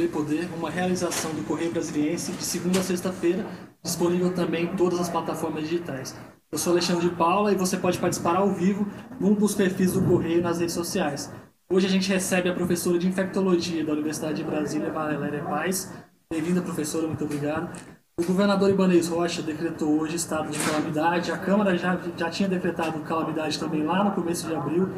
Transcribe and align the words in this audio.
Receber 0.00 0.08
Poder, 0.08 0.48
uma 0.56 0.70
realização 0.70 1.32
do 1.34 1.42
Correio 1.42 1.72
Brasiliense 1.72 2.32
de 2.32 2.42
segunda 2.42 2.78
a 2.78 2.82
sexta-feira, 2.82 3.44
disponível 3.82 4.32
também 4.32 4.64
em 4.64 4.76
todas 4.76 4.98
as 4.98 5.10
plataformas 5.10 5.64
digitais. 5.64 6.16
Eu 6.50 6.58
sou 6.58 6.72
Alexandre 6.72 7.08
de 7.08 7.14
Paula 7.14 7.52
e 7.52 7.56
você 7.56 7.76
pode 7.76 7.98
participar 7.98 8.36
ao 8.36 8.50
vivo 8.50 8.86
num 9.20 9.34
dos 9.34 9.54
perfis 9.54 9.92
do 9.92 10.02
Correio 10.02 10.42
nas 10.42 10.58
redes 10.58 10.74
sociais. 10.74 11.30
Hoje 11.68 11.86
a 11.86 11.90
gente 11.90 12.08
recebe 12.08 12.48
a 12.48 12.54
professora 12.54 12.98
de 12.98 13.06
Infectologia 13.06 13.84
da 13.84 13.92
Universidade 13.92 14.42
de 14.42 14.44
Brasília, 14.44 14.90
Valéria 14.90 15.44
Paz. 15.44 15.92
Bem-vinda, 16.32 16.62
professora, 16.62 17.06
muito 17.06 17.24
obrigado. 17.24 17.70
O 18.18 18.24
governador 18.24 18.70
Ibanez 18.70 19.08
Rocha 19.08 19.42
decretou 19.42 20.00
hoje 20.00 20.16
estado 20.16 20.50
de 20.50 20.58
calamidade, 20.58 21.32
a 21.32 21.38
Câmara 21.38 21.76
já, 21.76 21.98
já 22.16 22.28
tinha 22.28 22.48
decretado 22.48 23.00
calamidade 23.00 23.58
também 23.58 23.82
lá 23.82 24.04
no 24.04 24.12
começo 24.12 24.46
de 24.46 24.54
abril. 24.54 24.88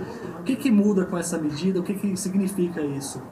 O 0.41 0.43
que, 0.43 0.57
que 0.57 0.71
muda 0.71 1.05
com 1.05 1.17
essa 1.17 1.39
medida? 1.39 1.79
O 1.79 1.83
que, 1.83 1.95
que 1.95 2.17
significa 2.17 2.81
isso? 2.81 3.23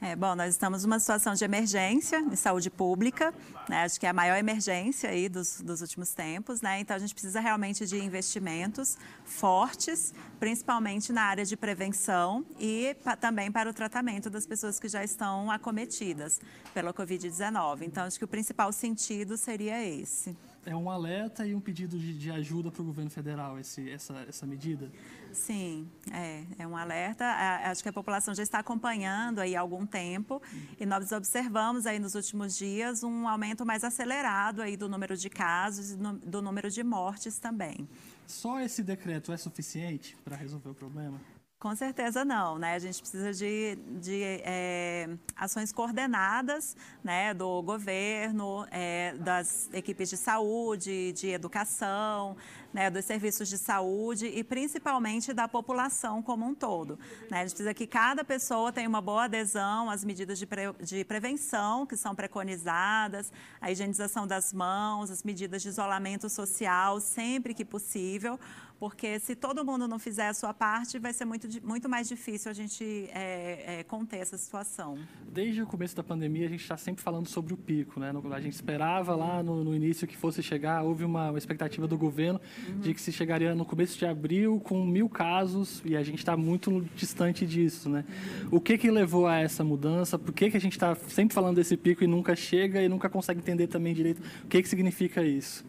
É, 0.00 0.14
bom, 0.14 0.34
nós 0.34 0.50
estamos 0.50 0.84
numa 0.84 0.98
situação 0.98 1.32
de 1.32 1.42
emergência 1.42 2.18
em 2.18 2.36
saúde 2.36 2.68
pública, 2.68 3.32
né? 3.66 3.82
acho 3.82 3.98
que 3.98 4.04
é 4.04 4.10
a 4.10 4.12
maior 4.12 4.36
emergência 4.36 5.08
aí 5.08 5.26
dos, 5.26 5.62
dos 5.62 5.80
últimos 5.80 6.10
tempos, 6.12 6.60
né? 6.60 6.80
então 6.80 6.94
a 6.94 6.98
gente 6.98 7.14
precisa 7.14 7.40
realmente 7.40 7.86
de 7.86 7.96
investimentos 7.96 8.98
fortes, 9.24 10.12
principalmente 10.38 11.14
na 11.14 11.22
área 11.22 11.46
de 11.46 11.56
prevenção 11.56 12.44
e 12.60 12.94
pa, 13.02 13.16
também 13.16 13.50
para 13.50 13.70
o 13.70 13.72
tratamento 13.72 14.28
das 14.28 14.46
pessoas 14.46 14.78
que 14.78 14.86
já 14.86 15.02
estão 15.02 15.50
acometidas 15.50 16.40
pela 16.74 16.92
Covid-19. 16.92 17.82
Então, 17.82 18.04
acho 18.04 18.18
que 18.18 18.24
o 18.24 18.28
principal 18.28 18.70
sentido 18.72 19.36
seria 19.38 19.82
esse 19.82 20.36
é 20.66 20.74
um 20.74 20.90
alerta 20.90 21.46
e 21.46 21.54
um 21.54 21.60
pedido 21.60 21.98
de, 21.98 22.12
de 22.18 22.30
ajuda 22.30 22.70
para 22.70 22.82
o 22.82 22.84
governo 22.84 23.10
federal, 23.10 23.58
esse, 23.58 23.88
essa, 23.88 24.14
essa 24.28 24.44
medida? 24.44 24.90
Sim, 25.32 25.88
é, 26.12 26.44
é 26.58 26.66
um 26.66 26.76
alerta. 26.76 27.24
acho 27.64 27.82
que 27.82 27.88
a 27.88 27.92
população 27.92 28.34
já 28.34 28.42
está 28.42 28.58
acompanhando 28.58 29.38
aí 29.38 29.54
há 29.54 29.60
algum 29.60 29.86
tempo 29.86 30.42
e 30.78 30.84
nós 30.84 31.12
observamos 31.12 31.86
aí 31.86 31.98
nos 31.98 32.14
últimos 32.14 32.56
dias 32.56 33.04
um 33.04 33.28
aumento 33.28 33.64
mais 33.64 33.84
acelerado 33.84 34.60
aí 34.60 34.76
do 34.76 34.88
número 34.88 35.16
de 35.16 35.30
casos 35.30 35.92
e 35.92 35.96
do 35.96 36.42
número 36.42 36.70
de 36.70 36.82
mortes 36.82 37.38
também. 37.38 37.88
Só 38.26 38.60
esse 38.60 38.82
decreto 38.82 39.32
é 39.32 39.36
suficiente 39.36 40.16
para 40.24 40.36
resolver 40.36 40.70
o 40.70 40.74
problema? 40.74 41.20
Com 41.58 41.74
certeza 41.74 42.22
não, 42.22 42.58
né? 42.58 42.74
A 42.74 42.78
gente 42.78 43.00
precisa 43.00 43.32
de, 43.32 43.76
de 43.98 44.22
é, 44.44 45.08
ações 45.34 45.72
coordenadas, 45.72 46.76
né, 47.02 47.32
do 47.32 47.62
governo, 47.62 48.66
é, 48.70 49.14
das 49.14 49.70
equipes 49.72 50.10
de 50.10 50.18
saúde, 50.18 51.12
de 51.12 51.30
educação, 51.30 52.36
né, 52.74 52.90
dos 52.90 53.06
serviços 53.06 53.48
de 53.48 53.56
saúde 53.56 54.26
e 54.26 54.44
principalmente 54.44 55.32
da 55.32 55.48
população 55.48 56.22
como 56.22 56.44
um 56.44 56.54
todo. 56.54 56.98
Né? 57.30 57.38
A 57.38 57.42
gente 57.46 57.52
precisa 57.52 57.72
que 57.72 57.86
cada 57.86 58.22
pessoa 58.22 58.70
tenha 58.70 58.86
uma 58.86 59.00
boa 59.00 59.24
adesão 59.24 59.88
às 59.88 60.04
medidas 60.04 60.38
de, 60.38 60.44
pre, 60.44 60.74
de 60.82 61.06
prevenção 61.06 61.86
que 61.86 61.96
são 61.96 62.14
preconizadas, 62.14 63.32
a 63.62 63.70
higienização 63.70 64.26
das 64.26 64.52
mãos, 64.52 65.10
as 65.10 65.22
medidas 65.22 65.62
de 65.62 65.70
isolamento 65.70 66.28
social 66.28 67.00
sempre 67.00 67.54
que 67.54 67.64
possível, 67.64 68.38
porque 68.78 69.18
se 69.18 69.34
todo 69.34 69.64
mundo 69.64 69.88
não 69.88 69.98
fizer 69.98 70.28
a 70.28 70.34
sua 70.34 70.52
parte, 70.52 70.98
vai 70.98 71.12
ser 71.12 71.24
muito, 71.24 71.48
muito 71.66 71.88
mais 71.88 72.08
difícil 72.08 72.50
a 72.50 72.54
gente 72.54 72.84
é, 73.12 73.78
é, 73.80 73.84
conter 73.84 74.18
essa 74.18 74.36
situação. 74.36 74.98
Desde 75.26 75.62
o 75.62 75.66
começo 75.66 75.96
da 75.96 76.02
pandemia, 76.02 76.46
a 76.46 76.50
gente 76.50 76.62
está 76.62 76.76
sempre 76.76 77.02
falando 77.02 77.28
sobre 77.28 77.54
o 77.54 77.56
pico, 77.56 77.98
né? 77.98 78.12
A 78.32 78.40
gente 78.40 78.52
esperava 78.52 79.14
lá 79.14 79.42
no, 79.42 79.64
no 79.64 79.74
início 79.74 80.06
que 80.06 80.16
fosse 80.16 80.42
chegar, 80.42 80.82
houve 80.82 81.04
uma, 81.04 81.30
uma 81.30 81.38
expectativa 81.38 81.86
do 81.86 81.96
governo 81.96 82.40
uhum. 82.68 82.80
de 82.80 82.92
que 82.92 83.00
se 83.00 83.12
chegaria 83.12 83.54
no 83.54 83.64
começo 83.64 83.98
de 83.98 84.04
abril 84.04 84.60
com 84.60 84.84
mil 84.84 85.08
casos 85.08 85.80
e 85.84 85.96
a 85.96 86.02
gente 86.02 86.18
está 86.18 86.36
muito 86.36 86.86
distante 86.94 87.46
disso, 87.46 87.88
né? 87.88 88.04
Uhum. 88.42 88.58
O 88.58 88.60
que 88.60 88.76
que 88.76 88.90
levou 88.90 89.26
a 89.26 89.38
essa 89.38 89.64
mudança? 89.64 90.18
Por 90.18 90.34
que 90.34 90.50
que 90.50 90.56
a 90.56 90.60
gente 90.60 90.72
está 90.72 90.94
sempre 90.94 91.34
falando 91.34 91.56
desse 91.56 91.76
pico 91.76 92.04
e 92.04 92.06
nunca 92.06 92.36
chega 92.36 92.82
e 92.82 92.88
nunca 92.88 93.08
consegue 93.08 93.40
entender 93.40 93.66
também 93.68 93.94
direito 93.94 94.22
o 94.44 94.48
que 94.48 94.62
que 94.62 94.68
significa 94.68 95.22
isso? 95.22 95.64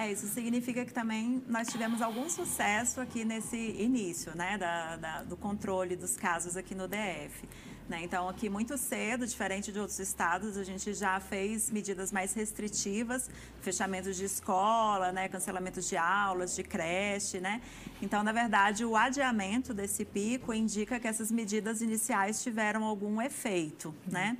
É, 0.00 0.10
isso 0.10 0.26
significa 0.28 0.82
que 0.82 0.94
também 0.94 1.42
nós 1.46 1.68
tivemos 1.68 2.00
algum 2.00 2.26
sucesso 2.30 3.02
aqui 3.02 3.22
nesse 3.22 3.58
início, 3.78 4.34
né, 4.34 4.56
da, 4.56 4.96
da, 4.96 5.22
do 5.24 5.36
controle 5.36 5.94
dos 5.94 6.16
casos 6.16 6.56
aqui 6.56 6.74
no 6.74 6.88
DF. 6.88 7.46
Né? 7.86 8.00
Então, 8.02 8.26
aqui 8.26 8.48
muito 8.48 8.78
cedo, 8.78 9.26
diferente 9.26 9.70
de 9.70 9.78
outros 9.78 9.98
estados, 9.98 10.56
a 10.56 10.64
gente 10.64 10.94
já 10.94 11.20
fez 11.20 11.70
medidas 11.70 12.10
mais 12.10 12.32
restritivas, 12.32 13.28
fechamentos 13.60 14.16
de 14.16 14.24
escola, 14.24 15.12
né? 15.12 15.28
cancelamento 15.28 15.82
de 15.82 15.98
aulas, 15.98 16.56
de 16.56 16.62
creche, 16.62 17.38
né? 17.38 17.60
Então, 18.00 18.22
na 18.22 18.32
verdade, 18.32 18.86
o 18.86 18.96
adiamento 18.96 19.74
desse 19.74 20.06
pico 20.06 20.54
indica 20.54 20.98
que 20.98 21.08
essas 21.08 21.30
medidas 21.30 21.82
iniciais 21.82 22.42
tiveram 22.42 22.84
algum 22.84 23.20
efeito, 23.20 23.94
né? 24.06 24.38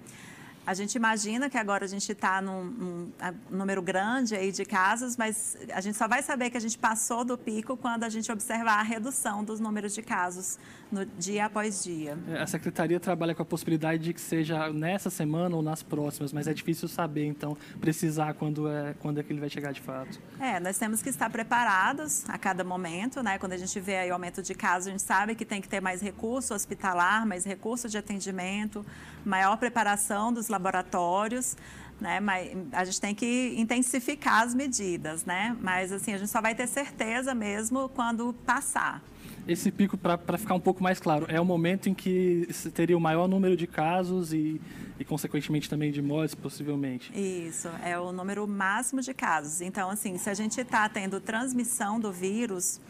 A 0.66 0.74
gente 0.74 0.94
imagina 0.94 1.48
que 1.48 1.56
agora 1.56 1.84
a 1.84 1.88
gente 1.88 2.12
está 2.12 2.40
num, 2.40 2.64
num, 2.64 3.12
número 3.50 3.80
grande 3.80 4.36
aí 4.36 4.52
de 4.52 4.64
casos, 4.64 5.16
mas 5.16 5.56
a 5.72 5.80
gente 5.80 5.96
só 5.96 6.06
vai 6.06 6.22
saber 6.22 6.50
que 6.50 6.56
a 6.56 6.60
gente 6.60 6.78
passou 6.78 7.24
do 7.24 7.36
pico 7.36 7.76
quando 7.76 8.04
a 8.04 8.08
gente 8.08 8.30
observar 8.30 8.78
a 8.78 8.82
redução 8.82 9.42
dos 9.42 9.58
números 9.58 9.94
de 9.94 10.02
casos 10.02 10.58
no 10.90 11.04
dia 11.04 11.46
após 11.46 11.84
dia. 11.84 12.18
É, 12.28 12.40
a 12.40 12.46
secretaria 12.46 12.98
trabalha 12.98 13.34
com 13.34 13.42
a 13.42 13.44
possibilidade 13.44 14.02
de 14.02 14.12
que 14.12 14.20
seja 14.20 14.72
nessa 14.72 15.10
semana 15.10 15.54
ou 15.54 15.62
nas 15.62 15.82
próximas, 15.82 16.32
mas 16.32 16.46
é 16.46 16.54
difícil 16.54 16.88
saber, 16.88 17.26
então, 17.26 17.56
precisar 17.80 18.34
quando 18.34 18.68
é, 18.68 18.94
quando 18.98 19.20
é 19.20 19.22
que 19.22 19.32
ele 19.32 19.40
vai 19.40 19.48
chegar 19.48 19.72
de 19.72 19.80
fato. 19.80 20.20
É, 20.38 20.58
nós 20.60 20.78
temos 20.78 21.02
que 21.02 21.08
estar 21.08 21.30
preparados 21.30 22.28
a 22.28 22.38
cada 22.38 22.64
momento, 22.64 23.22
né? 23.22 23.38
Quando 23.38 23.52
a 23.52 23.56
gente 23.56 23.78
vê 23.80 23.98
aí 23.98 24.10
o 24.10 24.14
aumento 24.14 24.42
de 24.42 24.54
casos, 24.54 24.88
a 24.88 24.90
gente 24.90 25.02
sabe 25.02 25.34
que 25.34 25.44
tem 25.44 25.60
que 25.60 25.68
ter 25.68 25.80
mais 25.80 26.00
recurso 26.00 26.54
hospitalar, 26.54 27.26
mais 27.26 27.44
recurso 27.44 27.88
de 27.88 27.96
atendimento, 27.98 28.84
maior 29.24 29.56
preparação 29.56 30.32
dos 30.32 30.48
laboratórios, 30.48 31.56
né? 32.00 32.18
Mas 32.18 32.50
a 32.72 32.84
gente 32.84 33.00
tem 33.00 33.14
que 33.14 33.54
intensificar 33.56 34.42
as 34.42 34.54
medidas, 34.54 35.24
né? 35.24 35.56
Mas 35.60 35.92
assim, 35.92 36.14
a 36.14 36.18
gente 36.18 36.30
só 36.30 36.40
vai 36.40 36.54
ter 36.54 36.66
certeza 36.66 37.34
mesmo 37.34 37.88
quando 37.90 38.32
passar. 38.46 39.02
Esse 39.50 39.72
pico, 39.72 39.98
para 39.98 40.38
ficar 40.38 40.54
um 40.54 40.60
pouco 40.60 40.80
mais 40.80 41.00
claro, 41.00 41.26
é 41.28 41.40
o 41.40 41.44
momento 41.44 41.88
em 41.88 41.94
que 41.94 42.46
teria 42.72 42.96
o 42.96 43.00
maior 43.00 43.26
número 43.26 43.56
de 43.56 43.66
casos 43.66 44.32
e, 44.32 44.60
e, 44.96 45.04
consequentemente, 45.04 45.68
também 45.68 45.90
de 45.90 46.00
mortes, 46.00 46.36
possivelmente. 46.36 47.10
Isso, 47.12 47.66
é 47.84 47.98
o 47.98 48.12
número 48.12 48.46
máximo 48.46 49.02
de 49.02 49.12
casos. 49.12 49.60
Então, 49.60 49.90
assim, 49.90 50.16
se 50.18 50.30
a 50.30 50.34
gente 50.34 50.60
está 50.60 50.88
tendo 50.88 51.20
transmissão 51.20 51.98
do 51.98 52.12
vírus, 52.12 52.80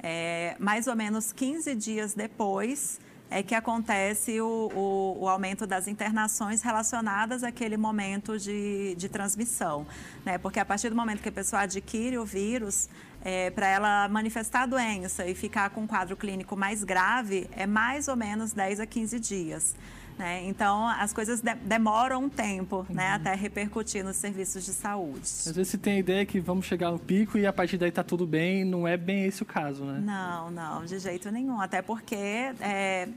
é, 0.00 0.54
mais 0.60 0.86
ou 0.86 0.94
menos 0.94 1.32
15 1.32 1.74
dias 1.74 2.14
depois 2.14 3.00
é 3.28 3.42
que 3.42 3.56
acontece 3.56 4.40
o, 4.40 4.70
o, 4.72 5.24
o, 5.24 5.28
aumento 5.28 5.66
das 5.66 5.88
internações 5.88 6.62
relacionadas 6.62 7.42
àquele 7.42 7.76
momento 7.76 8.38
de, 8.38 8.94
de 8.94 9.08
transmissão. 9.08 9.84
Né? 10.24 10.38
Porque 10.38 10.60
a 10.60 10.64
partir 10.64 10.88
do 10.88 10.94
momento 10.94 11.20
que 11.20 11.28
a 11.28 11.32
pessoa 11.32 11.62
adquire 11.62 12.16
o 12.18 12.24
vírus, 12.24 12.88
é, 13.26 13.50
para 13.50 13.66
ela 13.66 14.08
manifestar 14.08 14.62
a 14.62 14.66
doença 14.66 15.26
e 15.26 15.34
ficar 15.34 15.70
com 15.70 15.80
um 15.80 15.86
quadro 15.86 16.16
clínico 16.16 16.56
mais 16.56 16.84
grave, 16.84 17.50
é 17.50 17.66
mais 17.66 18.06
ou 18.06 18.14
menos 18.14 18.52
10 18.52 18.78
a 18.78 18.86
15 18.86 19.18
dias. 19.18 19.74
Né? 20.16 20.44
Então, 20.44 20.86
as 20.86 21.12
coisas 21.12 21.40
de 21.40 21.52
demoram 21.56 22.22
um 22.22 22.28
tempo 22.28 22.86
né, 22.88 23.08
uhum. 23.08 23.14
até 23.16 23.34
repercutir 23.34 24.04
nos 24.04 24.14
serviços 24.14 24.64
de 24.64 24.72
saúde. 24.72 25.24
Às 25.24 25.50
vezes 25.56 25.72
você 25.72 25.76
tem 25.76 25.94
a 25.94 25.98
ideia 25.98 26.24
que 26.24 26.38
vamos 26.38 26.66
chegar 26.66 26.92
no 26.92 27.00
pico 27.00 27.36
e 27.36 27.44
a 27.44 27.52
partir 27.52 27.76
daí 27.76 27.88
está 27.88 28.04
tudo 28.04 28.24
bem, 28.28 28.64
não 28.64 28.86
é 28.86 28.96
bem 28.96 29.24
esse 29.24 29.42
o 29.42 29.44
caso, 29.44 29.84
né? 29.84 30.00
Não, 30.04 30.48
não, 30.52 30.84
de 30.84 30.96
jeito 31.00 31.28
nenhum. 31.32 31.60
Até 31.60 31.82
porque 31.82 32.14
é, 32.14 33.08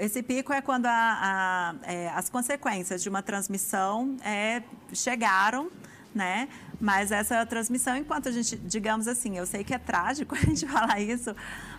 esse 0.00 0.24
pico 0.24 0.52
é 0.52 0.60
quando 0.60 0.86
a, 0.86 0.90
a, 0.92 1.74
é, 1.84 2.08
as 2.08 2.28
consequências 2.28 3.00
de 3.00 3.08
uma 3.08 3.22
transmissão 3.22 4.16
é, 4.24 4.60
chegaram, 4.92 5.70
né? 6.12 6.48
Mas 6.82 7.12
essa 7.12 7.46
transmissão, 7.46 7.96
enquanto 7.96 8.28
a 8.28 8.32
gente, 8.32 8.56
digamos 8.56 9.06
assim, 9.06 9.38
eu 9.38 9.46
sei 9.46 9.62
que 9.62 9.72
é 9.72 9.78
trágico 9.78 10.34
a 10.34 10.38
gente 10.38 10.66
falar 10.66 11.00
isso, 11.00 11.32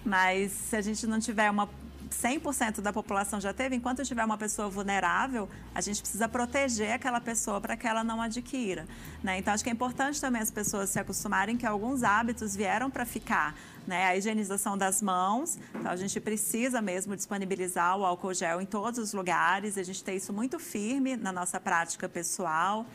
mas 0.06 0.54
se 0.54 0.78
a 0.78 0.82
gente 0.82 1.06
não 1.06 1.20
tiver 1.20 1.52
uma 1.52 1.70
100% 2.10 2.80
da 2.80 2.94
população 2.94 3.42
já 3.42 3.52
teve, 3.52 3.76
enquanto 3.76 4.02
tiver 4.06 4.24
uma 4.24 4.38
pessoa 4.38 4.70
vulnerável, 4.70 5.50
a 5.76 5.82
gente 5.82 6.00
precisa 6.00 6.30
proteger 6.30 6.94
aquela 6.94 7.20
pessoa 7.20 7.60
para 7.60 7.76
que 7.76 7.86
ela 7.86 8.02
não 8.02 8.22
adquira. 8.22 8.88
Né? 9.22 9.40
Então, 9.40 9.54
acho 9.54 9.62
que 9.62 9.70
é 9.70 9.74
importante 9.74 10.22
também 10.22 10.42
as 10.42 10.50
pessoas 10.50 10.90
se 10.90 11.00
acostumarem 11.00 11.58
que 11.58 11.66
alguns 11.66 12.02
hábitos 12.02 12.56
vieram 12.56 12.90
para 12.90 13.06
ficar. 13.06 13.54
Né? 13.86 14.06
A 14.06 14.16
higienização 14.16 14.78
das 14.78 15.02
mãos, 15.02 15.60
então 15.76 15.92
a 15.92 15.98
gente 15.98 16.18
precisa 16.22 16.82
mesmo 16.82 17.14
disponibilizar 17.14 17.98
o 17.98 18.06
álcool 18.06 18.34
gel 18.34 18.62
em 18.62 18.66
todos 18.66 19.00
os 19.00 19.12
lugares, 19.12 19.78
a 19.78 19.84
gente 19.84 20.02
tem 20.02 20.16
isso 20.16 20.32
muito 20.32 20.60
firme 20.60 21.18
na 21.18 21.34
nossa 21.34 21.60
prática 21.60 22.08
pessoal. 22.08 22.86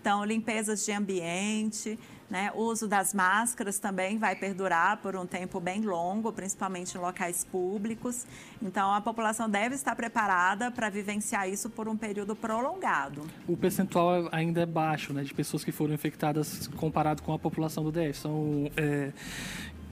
Então, 0.00 0.24
limpezas 0.24 0.84
de 0.84 0.92
ambiente, 0.92 1.98
né? 2.30 2.50
O 2.54 2.62
uso 2.62 2.88
das 2.88 3.14
máscaras 3.14 3.78
também 3.78 4.18
vai 4.18 4.34
perdurar 4.34 4.98
por 4.98 5.16
um 5.16 5.26
tempo 5.26 5.60
bem 5.60 5.82
longo, 5.82 6.32
principalmente 6.32 6.96
em 6.96 7.00
locais 7.00 7.44
públicos. 7.44 8.26
Então, 8.60 8.92
a 8.92 9.00
população 9.00 9.48
deve 9.48 9.74
estar 9.74 9.94
preparada 9.94 10.70
para 10.70 10.88
vivenciar 10.88 11.48
isso 11.48 11.70
por 11.70 11.88
um 11.88 11.96
período 11.96 12.34
prolongado. 12.34 13.26
O 13.46 13.56
percentual 13.56 14.28
ainda 14.32 14.60
é 14.62 14.66
baixo, 14.66 15.12
né, 15.12 15.22
de 15.22 15.32
pessoas 15.32 15.64
que 15.64 15.72
foram 15.72 15.94
infectadas 15.94 16.66
comparado 16.68 17.22
com 17.22 17.32
a 17.32 17.38
população 17.38 17.84
do 17.84 17.92
DF. 17.92 18.14
São 18.14 18.70
é, 18.76 19.12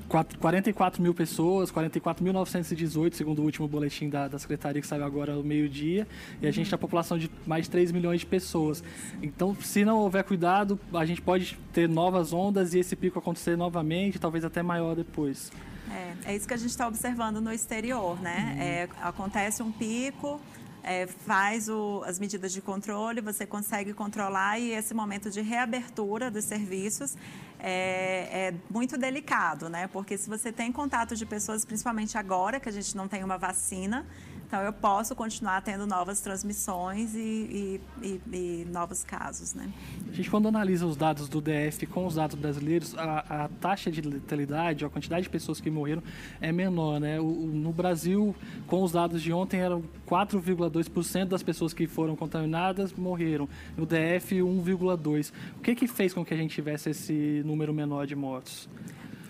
44 0.08 1.02
mil 1.02 1.14
pessoas, 1.14 1.72
44.918, 1.72 3.14
segundo 3.14 3.40
o 3.40 3.44
último 3.44 3.66
boletim 3.66 4.08
da, 4.08 4.28
da 4.28 4.38
Secretaria 4.38 4.80
que 4.80 4.86
saiu 4.86 5.04
agora 5.04 5.34
ao 5.34 5.42
meio-dia, 5.42 6.06
e 6.40 6.46
a 6.46 6.50
gente 6.50 6.68
tem 6.68 6.74
a 6.76 6.78
população 6.78 7.18
de 7.18 7.30
mais 7.46 7.64
de 7.64 7.70
3 7.70 7.92
milhões 7.92 8.20
de 8.20 8.26
pessoas. 8.26 8.82
Então, 9.22 9.56
se 9.60 9.84
não 9.84 9.98
houver 9.98 10.24
cuidado, 10.24 10.78
a 10.92 11.04
gente 11.04 11.20
pode 11.22 11.58
ter 11.72 11.88
novas 11.88 12.32
ondas 12.32 12.74
e 12.74 12.78
esse 12.78 12.94
pico 12.94 13.18
acontecer 13.18 13.56
novamente, 13.56 14.18
talvez 14.18 14.44
até 14.44 14.62
maior 14.62 14.94
depois. 14.94 15.50
É, 15.90 16.32
é 16.32 16.36
isso 16.36 16.46
que 16.46 16.54
a 16.54 16.56
gente 16.56 16.70
está 16.70 16.86
observando 16.86 17.40
no 17.40 17.52
exterior, 17.52 18.20
né? 18.20 18.54
Uhum. 18.54 18.62
É, 18.62 18.88
acontece 19.06 19.62
um 19.62 19.70
pico, 19.70 20.40
é, 20.84 21.06
faz 21.06 21.68
o, 21.68 22.02
as 22.06 22.18
medidas 22.18 22.52
de 22.52 22.60
controle, 22.60 23.20
você 23.20 23.46
consegue 23.46 23.94
controlar 23.94 24.58
e 24.58 24.70
esse 24.70 24.92
momento 24.92 25.30
de 25.30 25.40
reabertura 25.40 26.30
dos 26.30 26.44
serviços 26.44 27.16
é, 27.66 28.48
é, 28.50 28.54
muito 28.68 28.98
delicado, 28.98 29.70
né? 29.70 29.88
Porque 29.88 30.18
se 30.18 30.28
você 30.28 30.52
tem 30.52 30.70
contato 30.70 31.16
de 31.16 31.24
pessoas, 31.24 31.64
principalmente 31.64 32.18
agora 32.18 32.60
que 32.60 32.68
a 32.68 32.72
gente 32.72 32.94
não 32.94 33.08
tem 33.08 33.24
uma 33.24 33.38
vacina, 33.38 34.04
então, 34.54 34.66
eu 34.66 34.72
posso 34.72 35.16
continuar 35.16 35.60
tendo 35.62 35.84
novas 35.84 36.20
transmissões 36.20 37.12
e, 37.16 37.18
e, 37.18 37.80
e, 38.00 38.20
e, 38.32 38.64
novos 38.70 39.02
casos, 39.02 39.52
né? 39.52 39.68
A 40.08 40.12
gente, 40.12 40.30
quando 40.30 40.46
analisa 40.46 40.86
os 40.86 40.96
dados 40.96 41.28
do 41.28 41.40
DF 41.40 41.86
com 41.86 42.06
os 42.06 42.14
dados 42.14 42.36
brasileiros, 42.36 42.96
a, 42.96 43.46
a 43.46 43.48
taxa 43.60 43.90
de 43.90 44.00
letalidade, 44.00 44.84
a 44.84 44.88
quantidade 44.88 45.24
de 45.24 45.28
pessoas 45.28 45.60
que 45.60 45.68
morreram 45.68 46.04
é 46.40 46.52
menor, 46.52 47.00
né? 47.00 47.18
O, 47.18 47.24
no 47.24 47.72
Brasil, 47.72 48.32
com 48.68 48.80
os 48.84 48.92
dados 48.92 49.20
de 49.20 49.32
ontem, 49.32 49.58
eram 49.58 49.82
4,2% 50.06 51.24
das 51.24 51.42
pessoas 51.42 51.74
que 51.74 51.88
foram 51.88 52.14
contaminadas 52.14 52.92
morreram. 52.92 53.48
No 53.76 53.84
DF, 53.84 54.36
1,2%. 54.36 55.32
O 55.56 55.62
que, 55.62 55.74
que 55.74 55.88
fez 55.88 56.14
com 56.14 56.24
que 56.24 56.32
a 56.32 56.36
gente 56.36 56.54
tivesse 56.54 56.90
esse 56.90 57.42
número 57.44 57.74
menor 57.74 58.06
de 58.06 58.14
mortos? 58.14 58.68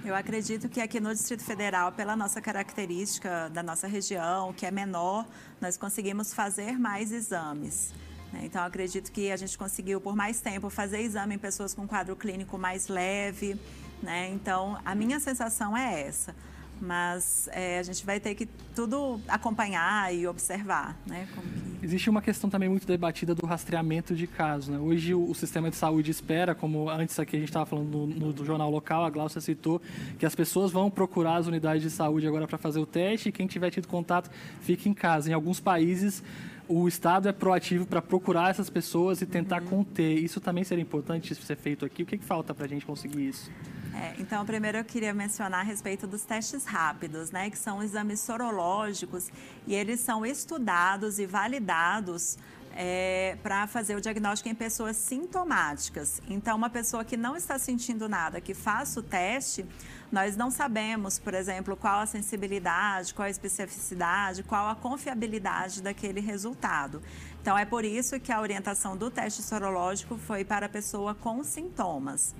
Eu 0.04 0.14
acredito 0.14 0.68
que 0.68 0.82
aqui 0.82 1.00
no 1.00 1.14
Distrito 1.14 1.42
Federal, 1.42 1.90
pela 1.90 2.14
nossa 2.14 2.38
característica 2.38 3.48
da 3.48 3.62
nossa 3.62 3.86
região, 3.86 4.52
que 4.52 4.66
é 4.66 4.70
menor, 4.70 5.26
nós 5.58 5.78
conseguimos 5.78 6.34
fazer 6.34 6.78
mais 6.78 7.10
exames. 7.10 7.90
Né? 8.30 8.42
Então, 8.44 8.62
acredito 8.62 9.10
que 9.10 9.32
a 9.32 9.36
gente 9.36 9.56
conseguiu, 9.56 10.02
por 10.02 10.14
mais 10.14 10.42
tempo, 10.42 10.68
fazer 10.68 11.00
exame 11.00 11.36
em 11.36 11.38
pessoas 11.38 11.72
com 11.72 11.88
quadro 11.88 12.14
clínico 12.14 12.58
mais 12.58 12.88
leve. 12.88 13.58
Né? 14.02 14.28
Então, 14.28 14.78
a 14.84 14.94
minha 14.94 15.18
sensação 15.18 15.74
é 15.74 16.02
essa 16.02 16.34
mas 16.80 17.48
é, 17.52 17.78
a 17.78 17.82
gente 17.82 18.04
vai 18.04 18.18
ter 18.20 18.34
que 18.34 18.46
tudo 18.74 19.20
acompanhar 19.28 20.12
e 20.12 20.26
observar, 20.26 20.96
né? 21.06 21.26
Que... 21.32 21.73
Existe 21.84 22.08
uma 22.08 22.22
questão 22.22 22.48
também 22.48 22.66
muito 22.66 22.86
debatida 22.86 23.34
do 23.34 23.44
rastreamento 23.44 24.14
de 24.14 24.26
casos, 24.26 24.70
né? 24.70 24.78
Hoje 24.78 25.12
o, 25.12 25.28
o 25.28 25.34
sistema 25.34 25.68
de 25.68 25.76
saúde 25.76 26.10
espera, 26.10 26.54
como 26.54 26.88
antes 26.88 27.20
aqui 27.20 27.36
a 27.36 27.38
gente 27.38 27.50
estava 27.50 27.66
falando 27.66 28.06
no, 28.06 28.32
no, 28.32 28.44
jornal 28.44 28.70
local, 28.70 29.04
a 29.04 29.10
Glaucia 29.10 29.38
citou, 29.38 29.82
que 30.18 30.24
as 30.24 30.34
pessoas 30.34 30.72
vão 30.72 30.90
procurar 30.90 31.36
as 31.36 31.46
unidades 31.46 31.82
de 31.82 31.90
saúde 31.90 32.26
agora 32.26 32.48
para 32.48 32.56
fazer 32.56 32.80
o 32.80 32.86
teste 32.86 33.28
e 33.28 33.32
quem 33.32 33.46
tiver 33.46 33.70
tido 33.70 33.86
contato 33.86 34.30
fique 34.62 34.88
em 34.88 34.94
casa. 34.94 35.28
Em 35.28 35.34
alguns 35.34 35.60
países 35.60 36.22
o 36.66 36.88
Estado 36.88 37.28
é 37.28 37.32
proativo 37.32 37.84
para 37.84 38.00
procurar 38.00 38.48
essas 38.48 38.70
pessoas 38.70 39.20
e 39.20 39.26
tentar 39.26 39.60
uhum. 39.60 39.68
conter. 39.68 40.16
Isso 40.24 40.40
também 40.40 40.64
seria 40.64 40.80
importante 40.80 41.34
ser 41.34 41.56
feito 41.56 41.84
aqui. 41.84 42.02
O 42.02 42.06
que, 42.06 42.16
que 42.16 42.24
falta 42.24 42.54
para 42.54 42.64
a 42.64 42.68
gente 42.68 42.86
conseguir 42.86 43.28
isso? 43.28 43.50
É, 43.94 44.14
então, 44.18 44.44
primeiro 44.44 44.78
eu 44.78 44.84
queria 44.84 45.14
mencionar 45.14 45.60
a 45.60 45.62
respeito 45.62 46.04
dos 46.06 46.22
testes 46.22 46.64
rápidos, 46.64 47.30
né, 47.30 47.48
que 47.48 47.56
são 47.56 47.80
exames 47.80 48.18
sorológicos 48.18 49.30
e 49.66 49.74
eles 49.74 50.00
são 50.00 50.26
estudados 50.26 51.20
e 51.20 51.26
validados 51.26 52.36
é, 52.76 53.38
para 53.40 53.68
fazer 53.68 53.94
o 53.94 54.00
diagnóstico 54.00 54.48
em 54.48 54.54
pessoas 54.54 54.96
sintomáticas. 54.96 56.20
Então, 56.28 56.56
uma 56.56 56.68
pessoa 56.68 57.04
que 57.04 57.16
não 57.16 57.36
está 57.36 57.56
sentindo 57.56 58.08
nada, 58.08 58.40
que 58.40 58.52
faça 58.52 58.98
o 58.98 59.02
teste, 59.02 59.64
nós 60.10 60.36
não 60.36 60.50
sabemos, 60.50 61.18
por 61.18 61.34
exemplo, 61.34 61.76
qual 61.76 62.00
a 62.00 62.06
sensibilidade, 62.06 63.14
qual 63.14 63.26
a 63.26 63.30
especificidade, 63.30 64.42
qual 64.42 64.68
a 64.68 64.74
confiabilidade 64.74 65.80
daquele 65.80 66.20
resultado. 66.20 67.00
Então, 67.40 67.56
é 67.56 67.64
por 67.64 67.84
isso 67.84 68.18
que 68.18 68.32
a 68.32 68.40
orientação 68.40 68.96
do 68.96 69.08
teste 69.08 69.40
sorológico 69.40 70.18
foi 70.18 70.44
para 70.44 70.66
a 70.66 70.68
pessoa 70.68 71.14
com 71.14 71.44
sintomas. 71.44 72.34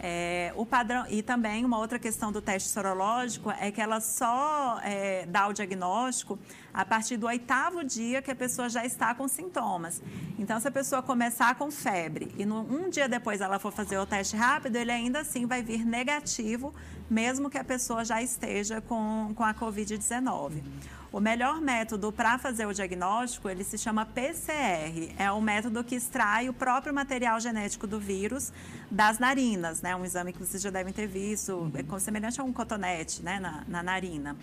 É, 0.00 0.52
o 0.54 0.64
padrão 0.64 1.04
e 1.08 1.22
também 1.22 1.64
uma 1.64 1.78
outra 1.78 1.98
questão 1.98 2.30
do 2.30 2.40
teste 2.40 2.68
sorológico 2.68 3.50
é 3.50 3.70
que 3.72 3.80
ela 3.80 4.00
só 4.00 4.78
é, 4.84 5.26
dá 5.26 5.48
o 5.48 5.52
diagnóstico 5.52 6.38
a 6.78 6.84
partir 6.84 7.16
do 7.16 7.26
oitavo 7.26 7.82
dia 7.82 8.22
que 8.22 8.30
a 8.30 8.36
pessoa 8.36 8.68
já 8.68 8.86
está 8.86 9.12
com 9.12 9.26
sintomas. 9.26 10.00
Então, 10.38 10.60
se 10.60 10.68
a 10.68 10.70
pessoa 10.70 11.02
começar 11.02 11.56
com 11.56 11.72
febre 11.72 12.32
e 12.38 12.46
no, 12.46 12.60
um 12.60 12.88
dia 12.88 13.08
depois 13.08 13.40
ela 13.40 13.58
for 13.58 13.72
fazer 13.72 13.98
o 13.98 14.06
teste 14.06 14.36
rápido, 14.36 14.76
ele 14.76 14.92
ainda 14.92 15.18
assim 15.18 15.44
vai 15.44 15.60
vir 15.60 15.84
negativo, 15.84 16.72
mesmo 17.10 17.50
que 17.50 17.58
a 17.58 17.64
pessoa 17.64 18.04
já 18.04 18.22
esteja 18.22 18.80
com, 18.80 19.32
com 19.34 19.42
a 19.42 19.52
Covid-19. 19.52 20.62
O 21.10 21.20
melhor 21.20 21.60
método 21.60 22.12
para 22.12 22.38
fazer 22.38 22.66
o 22.66 22.72
diagnóstico, 22.72 23.48
ele 23.48 23.64
se 23.64 23.78
chama 23.78 24.04
PCR. 24.04 25.14
É 25.18 25.32
o 25.32 25.40
método 25.40 25.82
que 25.82 25.96
extrai 25.96 26.50
o 26.50 26.52
próprio 26.52 26.92
material 26.92 27.40
genético 27.40 27.86
do 27.86 27.98
vírus 27.98 28.52
das 28.90 29.18
narinas, 29.18 29.80
né? 29.80 29.96
Um 29.96 30.04
exame 30.04 30.34
que 30.34 30.38
vocês 30.38 30.62
já 30.62 30.68
devem 30.68 30.92
ter 30.92 31.06
visto, 31.06 31.72
é 31.74 31.98
semelhante 31.98 32.38
a 32.40 32.44
um 32.44 32.52
cotonete, 32.52 33.22
né? 33.22 33.40
Na, 33.40 33.64
na 33.66 33.82
narina. 33.82 34.36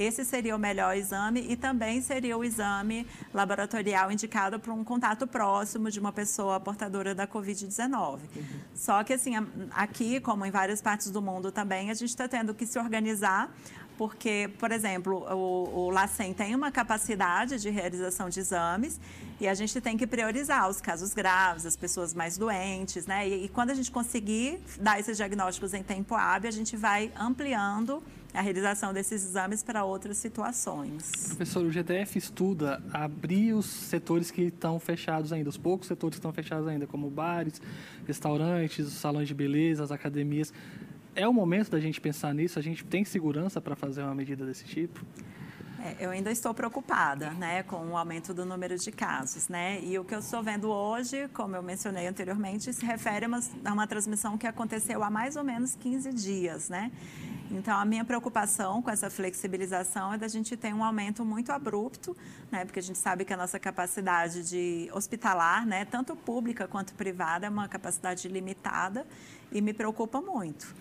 Esse 0.00 0.24
seria 0.24 0.56
o 0.56 0.58
melhor 0.58 0.96
exame 0.96 1.44
e 1.46 1.54
também 1.54 2.00
seria 2.00 2.34
o 2.34 2.42
exame 2.42 3.06
laboratorial 3.34 4.10
indicado 4.10 4.58
para 4.58 4.72
um 4.72 4.82
contato 4.82 5.26
próximo 5.26 5.90
de 5.90 6.00
uma 6.00 6.10
pessoa 6.10 6.58
portadora 6.58 7.14
da 7.14 7.26
Covid-19. 7.26 8.14
Uhum. 8.14 8.20
Só 8.74 9.04
que, 9.04 9.12
assim, 9.12 9.32
aqui, 9.72 10.18
como 10.18 10.46
em 10.46 10.50
várias 10.50 10.80
partes 10.80 11.10
do 11.10 11.20
mundo 11.20 11.52
também, 11.52 11.90
a 11.90 11.94
gente 11.94 12.08
está 12.08 12.26
tendo 12.26 12.54
que 12.54 12.64
se 12.64 12.78
organizar 12.78 13.54
porque, 14.00 14.48
por 14.58 14.72
exemplo, 14.72 15.26
o, 15.30 15.88
o 15.88 15.90
LACEN 15.90 16.32
tem 16.32 16.54
uma 16.54 16.72
capacidade 16.72 17.60
de 17.60 17.68
realização 17.68 18.30
de 18.30 18.40
exames 18.40 18.98
e 19.38 19.46
a 19.46 19.52
gente 19.52 19.78
tem 19.78 19.94
que 19.94 20.06
priorizar 20.06 20.70
os 20.70 20.80
casos 20.80 21.12
graves, 21.12 21.66
as 21.66 21.76
pessoas 21.76 22.14
mais 22.14 22.38
doentes, 22.38 23.04
né? 23.04 23.28
E, 23.28 23.44
e 23.44 23.48
quando 23.50 23.68
a 23.68 23.74
gente 23.74 23.90
conseguir 23.90 24.58
dar 24.80 24.98
esses 24.98 25.18
diagnósticos 25.18 25.74
em 25.74 25.82
tempo 25.82 26.14
hábil, 26.14 26.48
a 26.48 26.50
gente 26.50 26.78
vai 26.78 27.12
ampliando 27.14 28.02
a 28.32 28.40
realização 28.40 28.94
desses 28.94 29.22
exames 29.22 29.62
para 29.62 29.84
outras 29.84 30.16
situações. 30.16 31.10
Professor, 31.26 31.62
o 31.62 31.70
GDF 31.70 32.16
estuda 32.16 32.82
abrir 32.94 33.52
os 33.52 33.66
setores 33.66 34.30
que 34.30 34.44
estão 34.44 34.80
fechados 34.80 35.30
ainda, 35.30 35.50
os 35.50 35.58
poucos 35.58 35.88
setores 35.88 36.14
que 36.14 36.20
estão 36.20 36.32
fechados 36.32 36.66
ainda, 36.66 36.86
como 36.86 37.10
bares, 37.10 37.60
restaurantes, 38.06 38.94
salões 38.94 39.28
de 39.28 39.34
beleza, 39.34 39.84
as 39.84 39.92
academias 39.92 40.54
é 41.14 41.26
o 41.26 41.32
momento 41.32 41.70
da 41.70 41.80
gente 41.80 42.00
pensar 42.00 42.34
nisso? 42.34 42.58
A 42.58 42.62
gente 42.62 42.84
tem 42.84 43.04
segurança 43.04 43.60
para 43.60 43.76
fazer 43.76 44.02
uma 44.02 44.14
medida 44.14 44.44
desse 44.44 44.64
tipo? 44.64 45.04
É, 45.82 45.96
eu 45.98 46.10
ainda 46.10 46.30
estou 46.30 46.52
preocupada 46.52 47.30
né, 47.30 47.62
com 47.62 47.76
o 47.88 47.96
aumento 47.96 48.34
do 48.34 48.44
número 48.44 48.76
de 48.76 48.92
casos. 48.92 49.48
Né? 49.48 49.80
E 49.82 49.98
o 49.98 50.04
que 50.04 50.14
eu 50.14 50.18
estou 50.18 50.42
vendo 50.42 50.68
hoje, 50.70 51.28
como 51.32 51.56
eu 51.56 51.62
mencionei 51.62 52.06
anteriormente, 52.06 52.72
se 52.72 52.84
refere 52.84 53.24
a 53.24 53.28
uma, 53.28 53.40
a 53.64 53.72
uma 53.72 53.86
transmissão 53.86 54.36
que 54.36 54.46
aconteceu 54.46 55.02
há 55.02 55.08
mais 55.08 55.36
ou 55.36 55.44
menos 55.44 55.74
15 55.76 56.12
dias. 56.12 56.68
Né? 56.68 56.92
Então, 57.50 57.76
a 57.78 57.84
minha 57.84 58.04
preocupação 58.04 58.82
com 58.82 58.90
essa 58.90 59.08
flexibilização 59.08 60.12
é 60.12 60.18
da 60.18 60.28
gente 60.28 60.54
ter 60.54 60.72
um 60.74 60.84
aumento 60.84 61.24
muito 61.24 61.50
abrupto, 61.50 62.14
né? 62.52 62.64
porque 62.64 62.78
a 62.78 62.82
gente 62.82 62.98
sabe 62.98 63.24
que 63.24 63.32
a 63.32 63.36
nossa 63.36 63.58
capacidade 63.58 64.48
de 64.48 64.90
hospitalar, 64.92 65.66
né, 65.66 65.84
tanto 65.84 66.14
pública 66.14 66.68
quanto 66.68 66.94
privada, 66.94 67.46
é 67.46 67.50
uma 67.50 67.66
capacidade 67.68 68.28
limitada 68.28 69.06
e 69.50 69.60
me 69.60 69.72
preocupa 69.72 70.20
muito. 70.20 70.74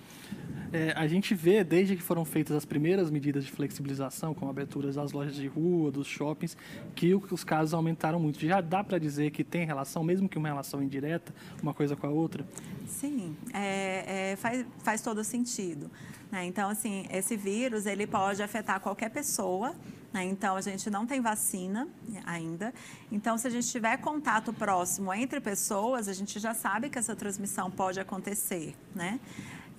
É, 0.71 0.93
a 0.95 1.07
gente 1.07 1.33
vê, 1.33 1.63
desde 1.63 1.95
que 1.95 2.01
foram 2.01 2.23
feitas 2.23 2.55
as 2.55 2.63
primeiras 2.63 3.09
medidas 3.09 3.43
de 3.43 3.51
flexibilização, 3.51 4.35
como 4.35 4.51
aberturas 4.51 4.95
das 4.95 5.11
lojas 5.11 5.35
de 5.35 5.47
rua, 5.47 5.91
dos 5.91 6.05
shoppings, 6.05 6.55
que 6.95 7.15
os 7.15 7.43
casos 7.43 7.73
aumentaram 7.73 8.19
muito. 8.19 8.39
Já 8.39 8.61
dá 8.61 8.83
para 8.83 8.99
dizer 8.99 9.31
que 9.31 9.43
tem 9.43 9.65
relação, 9.65 10.03
mesmo 10.03 10.29
que 10.29 10.37
uma 10.37 10.47
relação 10.47 10.81
indireta, 10.83 11.33
uma 11.61 11.73
coisa 11.73 11.95
com 11.95 12.05
a 12.05 12.09
outra? 12.11 12.45
Sim, 12.87 13.35
é, 13.53 14.31
é, 14.31 14.35
faz, 14.35 14.65
faz 14.83 15.01
todo 15.01 15.23
sentido. 15.23 15.89
Né? 16.31 16.45
Então, 16.45 16.69
assim, 16.69 17.07
esse 17.09 17.35
vírus 17.35 17.87
ele 17.87 18.05
pode 18.05 18.43
afetar 18.43 18.79
qualquer 18.79 19.09
pessoa, 19.09 19.73
né? 20.13 20.23
Então, 20.23 20.55
a 20.55 20.61
gente 20.61 20.89
não 20.89 21.05
tem 21.05 21.21
vacina 21.21 21.87
ainda. 22.25 22.73
Então, 23.11 23.37
se 23.37 23.47
a 23.47 23.49
gente 23.49 23.67
tiver 23.67 23.97
contato 23.97 24.51
próximo 24.51 25.13
entre 25.13 25.39
pessoas, 25.39 26.07
a 26.07 26.13
gente 26.13 26.39
já 26.39 26.53
sabe 26.53 26.89
que 26.89 26.97
essa 26.97 27.15
transmissão 27.15 27.69
pode 27.69 27.99
acontecer, 27.99 28.75
né? 28.95 29.19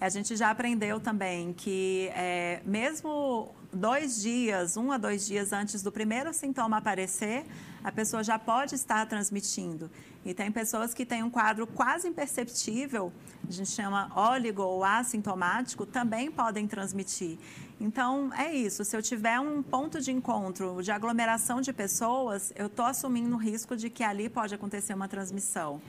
A 0.00 0.09
gente 0.09 0.35
já 0.35 0.50
aprendeu 0.50 0.99
também 0.99 1.52
que, 1.52 2.11
é, 2.14 2.62
mesmo 2.64 3.54
dois 3.71 4.23
dias, 4.23 4.78
um 4.78 4.90
a 4.90 4.97
dois 4.97 5.26
dias 5.26 5.52
antes 5.52 5.83
do 5.83 5.92
primeiro 5.92 6.33
sintoma 6.33 6.78
aparecer, 6.78 7.45
a 7.85 7.92
pessoa 7.92 8.25
já 8.25 8.38
pode 8.38 8.75
estar 8.75 9.04
transmitindo. 9.07 9.90
E 10.25 10.33
tem 10.33 10.50
pessoas 10.50 10.95
que 10.95 11.04
têm 11.04 11.23
um 11.23 11.28
quadro 11.28 11.66
quase 11.66 12.09
imperceptível, 12.09 13.12
a 13.47 13.52
gente 13.52 13.71
chama 13.71 14.11
óligo 14.14 14.62
ou 14.62 14.83
assintomático, 14.85 15.85
também 15.85 16.30
podem 16.30 16.66
transmitir. 16.66 17.38
Então, 17.78 18.30
é 18.35 18.54
isso. 18.54 18.85
Se 18.85 18.97
eu 18.97 19.02
tiver 19.02 19.38
um 19.38 19.62
ponto 19.62 20.00
de 20.00 20.12
encontro 20.12 20.83
de 20.83 20.90
aglomeração 20.90 21.61
de 21.61 21.73
pessoas, 21.73 22.52
eu 22.57 22.66
estou 22.66 22.85
assumindo 22.85 23.35
o 23.35 23.38
risco 23.38 23.76
de 23.76 23.88
que 23.90 24.02
ali 24.02 24.28
pode 24.28 24.54
acontecer 24.54 24.95
uma 24.95 25.09
transmissão. 25.09 25.80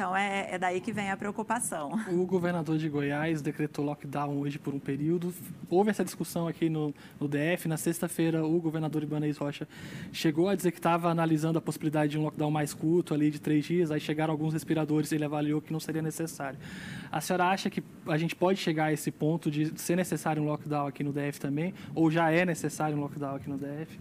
Então 0.00 0.16
é, 0.16 0.54
é, 0.54 0.58
daí 0.58 0.80
que 0.80 0.92
vem 0.92 1.10
a 1.10 1.16
preocupação. 1.16 1.92
O 2.10 2.24
governador 2.24 2.78
de 2.78 2.88
Goiás 2.88 3.42
decretou 3.42 3.84
lockdown 3.84 4.38
hoje 4.38 4.58
por 4.58 4.72
um 4.72 4.78
período. 4.78 5.34
Houve 5.68 5.90
essa 5.90 6.02
discussão 6.02 6.48
aqui 6.48 6.70
no, 6.70 6.94
no 7.20 7.28
DF. 7.28 7.68
Na 7.68 7.76
sexta-feira, 7.76 8.42
o 8.42 8.58
governador 8.60 9.02
Ibanez 9.02 9.36
Rocha 9.36 9.68
chegou 10.12 10.48
a 10.48 10.54
dizer 10.54 10.70
que 10.70 10.78
estava 10.78 11.10
analisando 11.10 11.58
a 11.58 11.60
possibilidade 11.60 12.12
de 12.12 12.18
um 12.18 12.22
lockdown 12.22 12.50
mais 12.50 12.72
curto, 12.72 13.12
ali 13.12 13.30
de 13.30 13.38
três 13.38 13.64
dias. 13.64 13.90
Aí 13.90 14.00
chegaram 14.00 14.32
alguns 14.32 14.54
respiradores, 14.54 15.12
ele 15.12 15.24
avaliou 15.24 15.60
que 15.60 15.72
não 15.72 15.80
seria 15.80 16.00
necessário. 16.00 16.58
A 17.12 17.20
senhora 17.20 17.46
acha 17.46 17.68
que 17.68 17.82
a 18.06 18.16
gente 18.16 18.34
pode 18.34 18.58
chegar 18.58 18.86
a 18.86 18.92
esse 18.94 19.10
ponto 19.10 19.50
de 19.50 19.78
ser 19.78 19.96
necessário 19.96 20.42
um 20.42 20.46
lockdown 20.46 20.86
aqui 20.86 21.04
no 21.04 21.12
DF 21.12 21.38
também? 21.38 21.74
Ou 21.94 22.10
já 22.10 22.30
é 22.30 22.46
necessário 22.46 22.96
um 22.96 23.00
lockdown 23.00 23.36
aqui 23.36 23.50
no 23.50 23.58
DF? 23.58 23.98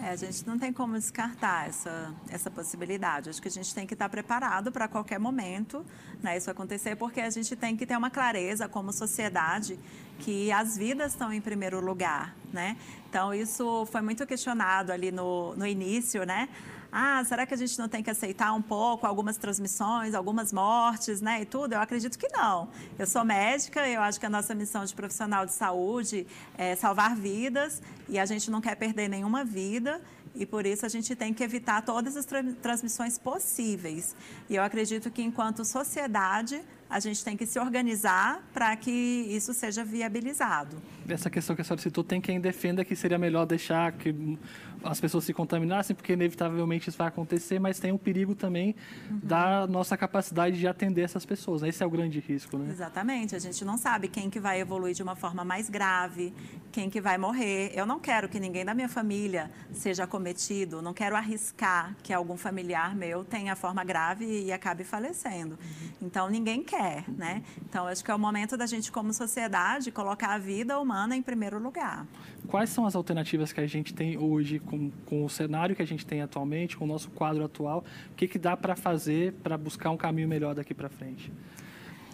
É, 0.00 0.10
a 0.10 0.16
gente 0.16 0.46
não 0.46 0.56
tem 0.56 0.72
como 0.72 0.94
descartar 0.94 1.68
essa, 1.68 2.14
essa 2.30 2.50
possibilidade. 2.50 3.30
Acho 3.30 3.42
que 3.42 3.48
a 3.48 3.50
gente 3.50 3.74
tem 3.74 3.86
que 3.86 3.94
estar 3.94 4.08
preparado 4.08 4.70
para 4.70 4.86
qualquer 4.86 5.18
momento 5.18 5.84
né, 6.22 6.36
isso 6.36 6.50
acontecer, 6.50 6.94
porque 6.96 7.20
a 7.20 7.30
gente 7.30 7.56
tem 7.56 7.76
que 7.76 7.84
ter 7.84 7.96
uma 7.96 8.10
clareza 8.10 8.68
como 8.68 8.92
sociedade 8.92 9.78
que 10.20 10.52
as 10.52 10.76
vidas 10.76 11.12
estão 11.12 11.32
em 11.32 11.40
primeiro 11.40 11.80
lugar. 11.80 12.36
Né? 12.52 12.76
Então, 13.10 13.34
isso 13.34 13.86
foi 13.86 14.00
muito 14.00 14.24
questionado 14.26 14.92
ali 14.92 15.10
no, 15.10 15.54
no 15.56 15.66
início, 15.66 16.24
né? 16.24 16.48
Ah, 16.90 17.22
será 17.24 17.44
que 17.44 17.52
a 17.52 17.56
gente 17.56 17.78
não 17.78 17.88
tem 17.88 18.02
que 18.02 18.10
aceitar 18.10 18.52
um 18.54 18.62
pouco 18.62 19.06
algumas 19.06 19.36
transmissões, 19.36 20.14
algumas 20.14 20.52
mortes, 20.52 21.20
né, 21.20 21.42
e 21.42 21.44
tudo? 21.44 21.74
Eu 21.74 21.80
acredito 21.80 22.18
que 22.18 22.28
não. 22.28 22.68
Eu 22.98 23.06
sou 23.06 23.24
médica, 23.24 23.86
eu 23.88 24.00
acho 24.00 24.18
que 24.18 24.26
a 24.26 24.30
nossa 24.30 24.54
missão 24.54 24.84
de 24.84 24.94
profissional 24.94 25.44
de 25.44 25.52
saúde 25.52 26.26
é 26.56 26.74
salvar 26.74 27.14
vidas 27.14 27.82
e 28.08 28.18
a 28.18 28.24
gente 28.24 28.50
não 28.50 28.60
quer 28.60 28.74
perder 28.74 29.08
nenhuma 29.08 29.44
vida 29.44 30.00
e 30.34 30.46
por 30.46 30.64
isso 30.64 30.86
a 30.86 30.88
gente 30.88 31.14
tem 31.16 31.34
que 31.34 31.42
evitar 31.42 31.82
todas 31.82 32.16
as 32.16 32.24
tra 32.24 32.42
transmissões 32.62 33.18
possíveis. 33.18 34.14
E 34.48 34.54
eu 34.54 34.62
acredito 34.62 35.10
que 35.10 35.22
enquanto 35.22 35.64
sociedade 35.64 36.62
a 36.88 37.00
gente 37.00 37.22
tem 37.22 37.36
que 37.36 37.44
se 37.44 37.58
organizar 37.58 38.42
para 38.52 38.74
que 38.76 38.90
isso 38.90 39.52
seja 39.52 39.84
viabilizado. 39.84 40.80
Essa 41.06 41.28
questão 41.28 41.54
que 41.54 41.60
a 41.60 41.64
senhora 41.64 41.82
citou, 41.82 42.02
tem 42.02 42.20
quem 42.20 42.40
defenda 42.40 42.84
que 42.84 42.96
seria 42.96 43.18
melhor 43.18 43.44
deixar 43.44 43.92
que 43.92 44.38
as 44.82 45.00
pessoas 45.00 45.24
se 45.24 45.32
contaminassem, 45.32 45.94
porque 45.94 46.12
inevitavelmente 46.12 46.88
isso 46.88 46.98
vai 46.98 47.08
acontecer, 47.08 47.58
mas 47.58 47.78
tem 47.78 47.92
o 47.92 47.98
perigo 47.98 48.34
também 48.34 48.74
uhum. 49.10 49.20
da 49.22 49.66
nossa 49.66 49.96
capacidade 49.96 50.58
de 50.58 50.66
atender 50.66 51.02
essas 51.02 51.24
pessoas. 51.24 51.62
Esse 51.62 51.82
é 51.82 51.86
o 51.86 51.90
grande 51.90 52.20
risco, 52.20 52.56
né? 52.58 52.70
Exatamente. 52.70 53.34
A 53.34 53.38
gente 53.38 53.64
não 53.64 53.76
sabe 53.76 54.08
quem 54.08 54.30
que 54.30 54.40
vai 54.40 54.60
evoluir 54.60 54.94
de 54.94 55.02
uma 55.02 55.16
forma 55.16 55.44
mais 55.44 55.68
grave, 55.68 56.32
quem 56.72 56.88
que 56.88 57.00
vai 57.00 57.18
morrer. 57.18 57.72
Eu 57.74 57.86
não 57.86 57.98
quero 57.98 58.28
que 58.28 58.38
ninguém 58.38 58.64
da 58.64 58.74
minha 58.74 58.88
família 58.88 59.50
seja 59.72 60.04
acometido, 60.04 60.82
não 60.82 60.94
quero 60.94 61.16
arriscar 61.16 61.96
que 62.02 62.12
algum 62.12 62.36
familiar 62.36 62.94
meu 62.94 63.24
tenha 63.24 63.54
forma 63.56 63.84
grave 63.84 64.44
e 64.44 64.52
acabe 64.52 64.84
falecendo. 64.84 65.58
Então, 66.00 66.28
ninguém 66.28 66.62
quer, 66.62 67.04
né? 67.08 67.42
Então, 67.68 67.86
acho 67.86 68.04
que 68.04 68.10
é 68.10 68.14
o 68.14 68.18
momento 68.18 68.56
da 68.56 68.66
gente, 68.66 68.92
como 68.92 69.12
sociedade, 69.12 69.90
colocar 69.90 70.34
a 70.34 70.38
vida 70.38 70.78
humana 70.78 71.16
em 71.16 71.22
primeiro 71.22 71.58
lugar. 71.58 72.06
Quais 72.46 72.70
são 72.70 72.86
as 72.86 72.94
alternativas 72.94 73.52
que 73.52 73.60
a 73.60 73.66
gente 73.66 73.92
tem 73.92 74.16
hoje 74.16 74.58
com, 74.68 74.90
com 75.06 75.24
o 75.24 75.30
cenário 75.30 75.74
que 75.74 75.82
a 75.82 75.86
gente 75.86 76.06
tem 76.06 76.22
atualmente, 76.22 76.76
com 76.76 76.84
o 76.84 76.88
nosso 76.88 77.10
quadro 77.10 77.44
atual? 77.44 77.84
O 78.10 78.14
que, 78.14 78.28
que 78.28 78.38
dá 78.38 78.56
para 78.56 78.76
fazer 78.76 79.32
para 79.42 79.56
buscar 79.56 79.90
um 79.90 79.96
caminho 79.96 80.28
melhor 80.28 80.54
daqui 80.54 80.74
para 80.74 80.88
frente? 80.88 81.32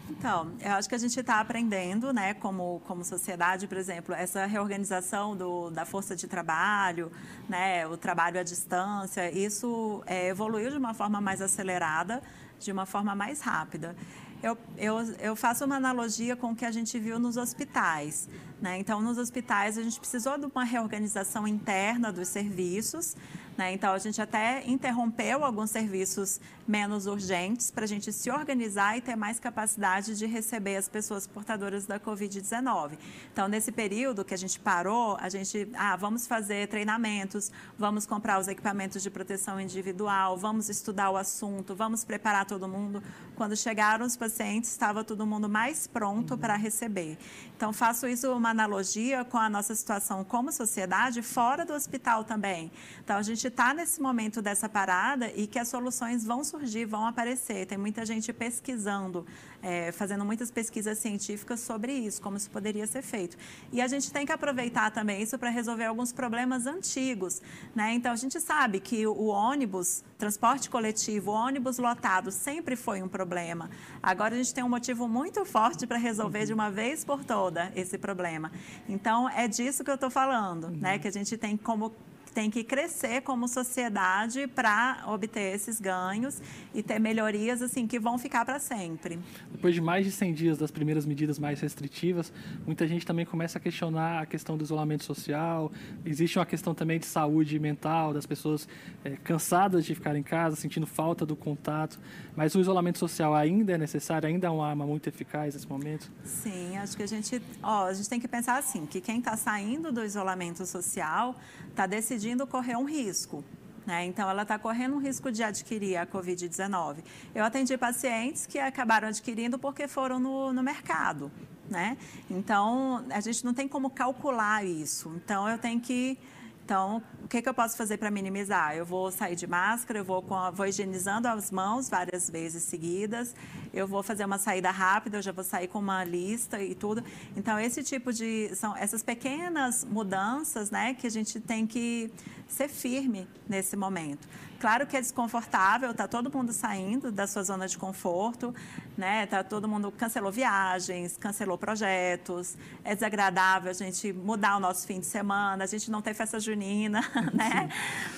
Então, 0.09 0.53
eu 0.61 0.73
acho 0.73 0.87
que 0.87 0.95
a 0.95 0.99
gente 0.99 1.19
está 1.19 1.41
aprendendo, 1.41 2.13
né, 2.13 2.35
como, 2.35 2.83
como 2.87 3.03
sociedade, 3.03 3.67
por 3.67 3.79
exemplo, 3.79 4.15
essa 4.15 4.45
reorganização 4.45 5.35
do, 5.35 5.71
da 5.71 5.87
força 5.87 6.15
de 6.15 6.27
trabalho, 6.27 7.11
né, 7.49 7.87
o 7.87 7.97
trabalho 7.97 8.39
à 8.39 8.43
distância, 8.43 9.31
isso 9.31 10.03
é, 10.07 10.29
evoluiu 10.29 10.71
de 10.71 10.77
uma 10.77 10.93
forma 10.93 11.23
mais 11.23 11.41
acelerada, 11.41 12.23
de 12.61 12.71
uma 12.71 12.85
forma 12.85 13.15
mais 13.15 13.41
rápida. 13.41 13.97
Eu, 14.45 14.59
eu, 14.77 14.99
eu 15.21 15.35
faço 15.35 15.65
uma 15.65 15.77
analogia 15.77 16.37
com 16.37 16.53
o 16.53 16.55
que 16.55 16.67
a 16.67 16.71
gente 16.71 16.99
viu 16.99 17.19
nos 17.19 17.39
hospitais. 17.39 18.29
Né? 18.61 18.79
Então, 18.79 19.01
nos 19.01 19.17
hospitais, 19.17 19.79
a 19.79 19.83
gente 19.83 19.99
precisou 19.99 20.37
de 20.37 20.45
uma 20.45 20.65
reorganização 20.65 21.49
interna 21.49 22.13
dos 22.13 22.29
serviços. 22.29 23.17
Né? 23.57 23.73
Então, 23.73 23.95
a 23.95 23.99
gente 23.99 24.21
até 24.21 24.63
interrompeu 24.67 25.43
alguns 25.43 25.71
serviços 25.71 26.43
menos 26.67 27.07
urgentes 27.07 27.71
para 27.71 27.85
a 27.85 27.87
gente 27.87 28.13
se 28.13 28.31
organizar 28.31 28.97
e 28.97 29.01
ter 29.01 29.17
mais 29.17 29.39
capacidade 29.39 30.17
de 30.17 30.27
receber 30.27 30.77
as 30.77 30.89
pessoas 30.89 31.27
portadoras 31.27 31.87
da 31.87 32.01
Covid-19. 32.01 32.99
Então, 33.33 33.49
nesse 33.49 33.71
período 33.71 34.25
que 34.25 34.35
a 34.35 34.39
gente 34.39 34.59
parou, 34.59 35.17
a 35.21 35.29
gente, 35.29 35.69
ah, 35.75 35.97
vamos 35.97 36.27
fazer 36.27 36.69
treinamentos, 36.69 37.53
vamos 37.79 38.07
comprar 38.07 38.39
os 38.39 38.49
equipamentos 38.49 39.03
de 39.03 39.11
proteção 39.11 39.61
individual, 39.61 40.37
vamos 40.37 40.69
estudar 40.69 41.11
o 41.11 41.17
assunto, 41.17 41.75
vamos 41.75 42.05
preparar 42.05 42.47
todo 42.47 42.67
mundo. 42.67 43.03
Quando 43.37 43.57
chegaram 43.57 44.07
os 44.07 44.17
pacientes, 44.17 44.71
estava 44.71 45.05
todo 45.05 45.27
mundo 45.27 45.49
mais 45.49 45.87
pronto 45.87 46.33
uhum. 46.33 46.39
para 46.39 46.57
receber. 46.57 47.19
Então, 47.57 47.73
faço 47.73 48.07
isso 48.07 48.33
uma 48.33 48.51
analogia 48.51 49.25
com 49.25 49.39
a 49.39 49.49
nossa 49.49 49.75
situação 49.75 50.25
como 50.25 50.51
sociedade 50.51 51.23
fora 51.23 51.65
do 51.65 51.73
hospital 51.73 52.25
também. 52.25 52.71
Então, 53.03 53.17
a 53.17 53.23
gente 53.23 53.47
está 53.47 53.75
nesse 53.75 54.01
momento 54.01 54.41
dessa 54.41 54.69
parada 54.69 55.31
e 55.35 55.47
que 55.47 55.59
as 55.59 55.69
soluções 55.69 56.25
vão 56.25 56.43
vão 56.87 57.07
aparecer. 57.07 57.67
Tem 57.67 57.79
muita 57.79 58.05
gente 58.05 58.33
pesquisando, 58.33 59.25
é, 59.63 59.93
fazendo 59.93 60.25
muitas 60.25 60.51
pesquisas 60.51 60.99
científicas 60.99 61.61
sobre 61.61 61.93
isso, 61.93 62.21
como 62.21 62.37
isso 62.37 62.51
poderia 62.51 62.87
ser 62.87 63.03
feito. 63.03 63.37
E 63.73 63.81
a 63.81 63.87
gente 63.87 64.13
tem 64.13 64.27
que 64.27 64.33
aproveitar 64.33 64.91
também 64.91 65.23
isso 65.23 65.39
para 65.39 65.51
resolver 65.51 65.85
alguns 65.85 66.13
problemas 66.13 66.67
antigos. 66.67 67.41
Né? 67.75 67.95
Então, 67.95 68.13
a 68.13 68.17
gente 68.17 68.41
sabe 68.41 68.81
que 68.81 69.07
o 69.07 69.27
ônibus, 69.27 70.03
transporte 70.19 70.69
coletivo, 70.69 71.31
ônibus 71.31 71.79
lotado 71.79 72.31
sempre 72.31 72.77
foi 72.77 73.03
um 73.03 73.09
problema. 73.09 73.71
Agora, 74.03 74.35
a 74.35 74.37
gente 74.37 74.53
tem 74.53 74.65
um 74.65 74.69
motivo 74.69 75.07
muito 75.09 75.45
forte 75.45 75.87
para 75.87 75.99
resolver 75.99 76.47
de 76.47 76.53
uma 76.53 76.71
vez 76.71 77.05
por 77.05 77.25
todas 77.25 77.45
toda 77.55 77.73
esse 77.77 77.99
problema. 77.99 78.51
Então, 78.89 79.29
é 79.29 79.47
disso 79.47 79.85
que 79.85 79.91
eu 79.91 79.95
estou 79.95 80.11
falando, 80.11 80.65
uhum. 80.65 80.79
né? 80.81 80.99
Que 80.99 81.09
a 81.09 81.11
gente 81.11 81.37
tem 81.37 81.57
como 81.57 81.93
tem 82.35 82.51
que 82.51 82.65
crescer 82.65 83.23
como 83.23 83.47
sociedade 83.47 84.49
para 84.49 85.05
obter 85.07 85.55
esses 85.55 85.81
ganhos 85.81 86.43
e 86.75 86.83
ter 86.83 86.99
melhorias 86.99 87.63
assim 87.63 87.87
que 87.87 87.99
vão 88.01 88.19
ficar 88.19 88.45
para 88.45 88.59
sempre. 88.59 89.21
Depois 89.53 89.73
de 89.73 89.81
mais 89.81 90.05
de 90.05 90.11
100 90.11 90.35
dias 90.35 90.59
das 90.59 90.73
primeiras 90.73 91.07
medidas 91.07 91.39
mais 91.39 91.61
restritivas, 91.61 92.33
muita 92.67 92.89
gente 92.89 93.07
também 93.07 93.25
começa 93.25 93.59
a 93.59 93.61
questionar 93.61 94.21
a 94.21 94.27
questão 94.27 94.59
do 94.59 94.65
isolamento 94.65 95.05
social. 95.05 95.71
Existe 96.05 96.37
uma 96.39 96.45
questão 96.45 96.75
também 96.75 96.99
de 96.99 97.07
saúde 97.07 97.57
mental, 97.61 98.13
das 98.13 98.27
pessoas 98.27 98.69
é, 99.05 99.11
cansadas 99.11 99.85
de 99.85 99.95
ficar 99.95 100.17
em 100.17 100.23
casa, 100.23 100.57
sentindo 100.57 100.89
falta 100.89 101.25
do 101.25 101.37
contato. 101.37 102.01
Mas 102.35 102.53
o 102.57 102.61
isolamento 102.61 102.99
social 102.99 103.33
ainda 103.33 103.75
é 103.75 103.79
necessário, 103.79 104.29
ainda 104.29 104.49
é 104.49 104.51
uma 104.51 104.69
arma 104.69 104.85
muito 104.85 105.09
eficaz 105.09 105.55
nesse 105.55 105.69
momento? 105.69 106.11
Sim, 106.25 106.77
acho 106.79 106.97
que 106.97 107.05
a 107.05 107.07
gente, 107.07 107.41
ó, 107.63 107.87
a 107.87 107.95
gente 107.95 108.09
tem 108.09 108.19
que 108.19 108.27
pensar 108.27 108.59
assim, 108.59 108.87
que 108.87 109.01
quem 109.01 109.19
está 109.21 109.37
saindo 109.37 109.93
do 109.93 110.05
isolamento 110.05 110.67
social 110.67 111.37
está 111.71 111.87
decidindo 111.87 112.24
correr 112.47 112.77
um 112.77 112.85
risco. 112.85 113.45
Né? 113.87 114.07
Então, 114.07 114.29
ela 114.29 114.43
está 114.43 114.59
correndo 114.59 114.95
um 114.95 114.99
risco 114.99 115.31
de 115.31 115.43
adquirir 115.43 115.97
a 115.97 116.07
Covid-19. 116.07 116.99
Eu 117.35 117.45
atendi 117.45 117.77
pacientes 117.77 118.47
que 118.47 118.59
acabaram 118.59 119.09
adquirindo 119.09 119.59
porque 119.59 119.87
foram 119.87 120.19
no, 120.19 120.53
no 120.53 120.63
mercado. 120.63 121.31
Né? 121.69 121.97
Então, 122.31 123.05
a 123.11 123.21
gente 123.21 123.45
não 123.45 123.53
tem 123.53 123.69
como 123.69 123.91
calcular 123.91 124.65
isso. 124.65 125.13
Então, 125.17 125.49
eu 125.49 125.59
tenho 125.59 125.81
que 125.81 126.19
então, 126.65 127.03
o 127.23 127.29
que, 127.29 127.43
que 127.43 127.49
eu 127.49 127.53
posso 127.53 127.77
fazer 127.77 127.99
para 127.99 128.11
minimizar? 128.11 128.75
Eu 128.75 128.87
vou 128.87 129.11
sair 129.11 129.37
de 129.37 129.47
máscara, 129.47 129.99
eu 129.99 130.05
vou, 130.05 130.25
a, 130.31 130.51
vou 130.51 130.67
higienizando 130.67 131.29
as 131.29 131.51
mãos 131.51 131.91
várias 131.91 132.31
vezes 132.31 132.63
seguidas, 132.63 133.35
eu 133.73 133.87
vou 133.87 134.03
fazer 134.03 134.25
uma 134.25 134.39
saída 134.39 134.71
rápida, 134.71 135.19
eu 135.19 135.23
já 135.23 135.31
vou 135.31 135.45
sair 135.45 135.69
com 135.69 135.79
uma 135.79 136.03
lista 136.05 136.63
e 136.63 136.75
tudo. 136.75 137.05
Então, 137.37 137.61
esse 137.61 137.83
tipo 137.83 138.11
de. 138.15 138.51
São 138.55 138.75
essas 138.75 139.03
pequenas 139.03 139.85
mudanças 139.85 140.71
né, 140.71 140.95
que 140.95 141.07
a 141.07 141.11
gente 141.11 141.39
tem 141.39 141.67
que 141.67 142.11
ser 142.49 142.69
firme 142.69 143.29
nesse 143.47 143.77
momento. 143.77 144.27
Claro 144.61 144.87
que 144.87 144.97
é 144.97 145.01
desconfortável, 145.01 145.91
está 145.91 146.09
todo 146.09 146.33
mundo 146.33 146.53
saindo 146.53 147.13
da 147.13 147.27
sua 147.27 147.43
zona 147.43 147.67
de 147.67 147.77
conforto, 147.77 148.55
né? 148.97 149.27
Tá 149.27 149.43
todo 149.43 149.69
mundo 149.69 149.93
cancelou 149.93 150.33
viagens, 150.33 151.17
cancelou 151.17 151.59
projetos. 151.59 152.57
É 152.83 152.95
desagradável 152.95 153.71
a 153.71 153.75
gente 153.75 154.13
mudar 154.13 154.57
o 154.57 154.61
nosso 154.61 154.87
fim 154.87 155.01
de 155.01 155.07
semana, 155.07 155.65
a 155.65 155.67
gente 155.67 155.91
não 155.91 156.01
ter 156.01 156.15
festa 156.15 156.41
junina, 156.41 157.01
né? 157.33 157.69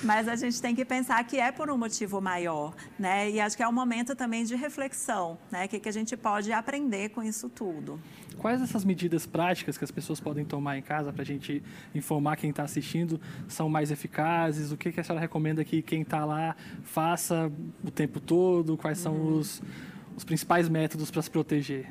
Mas 0.03 0.29
a 0.29 0.37
gente 0.37 0.61
tem 0.61 0.75
que 0.75 0.85
pensar 0.85 1.23
que 1.25 1.39
é 1.39 1.51
por 1.51 1.71
um 1.71 1.79
motivo 1.79 2.21
maior, 2.21 2.75
né? 2.99 3.31
E 3.31 3.41
acho 3.41 3.57
que 3.57 3.63
é 3.63 3.69
um 3.69 3.73
momento 3.73 4.15
também 4.15 4.45
de 4.45 4.55
reflexão, 4.55 5.39
né? 5.51 5.65
O 5.65 5.69
que, 5.69 5.81
que 5.81 5.89
a 5.89 5.93
gente 5.93 6.17
pode 6.17 6.53
aprender 6.53 7.11
com 7.11 7.23
isso 7.23 7.49
tudo. 7.49 8.01
Quais 8.39 8.61
essas 8.61 8.85
medidas 8.85 9.25
práticas 9.27 9.79
que 9.79 9.85
as 9.85 9.91
pessoas 9.91 10.21
podem 10.21 10.45
tomar 10.45 10.77
em 10.77 10.83
casa 10.83 11.13
para 11.13 11.23
a 11.23 11.25
gente 11.25 11.63
informar 11.95 12.37
quem 12.37 12.51
está 12.51 12.63
assistindo 12.63 13.19
são 13.49 13.69
mais 13.69 13.91
eficazes? 13.91 14.71
O 14.73 14.77
que, 14.77 14.93
que 14.93 15.01
a 15.01 15.05
senhora 15.05 15.21
recomenda 15.21 15.65
que 15.65 15.81
quem 15.81 16.03
está 16.03 16.25
lá 16.27 16.57
faça 16.83 17.51
o 17.83 17.91
tempo 17.91 18.21
todo? 18.21 18.77
Quais 18.77 18.99
são 18.99 19.15
uhum. 19.15 19.39
os, 19.39 19.63
os 20.17 20.25
principais 20.25 20.69
métodos 20.69 21.11
para 21.11 21.23
se 21.23 21.31
proteger? 21.31 21.91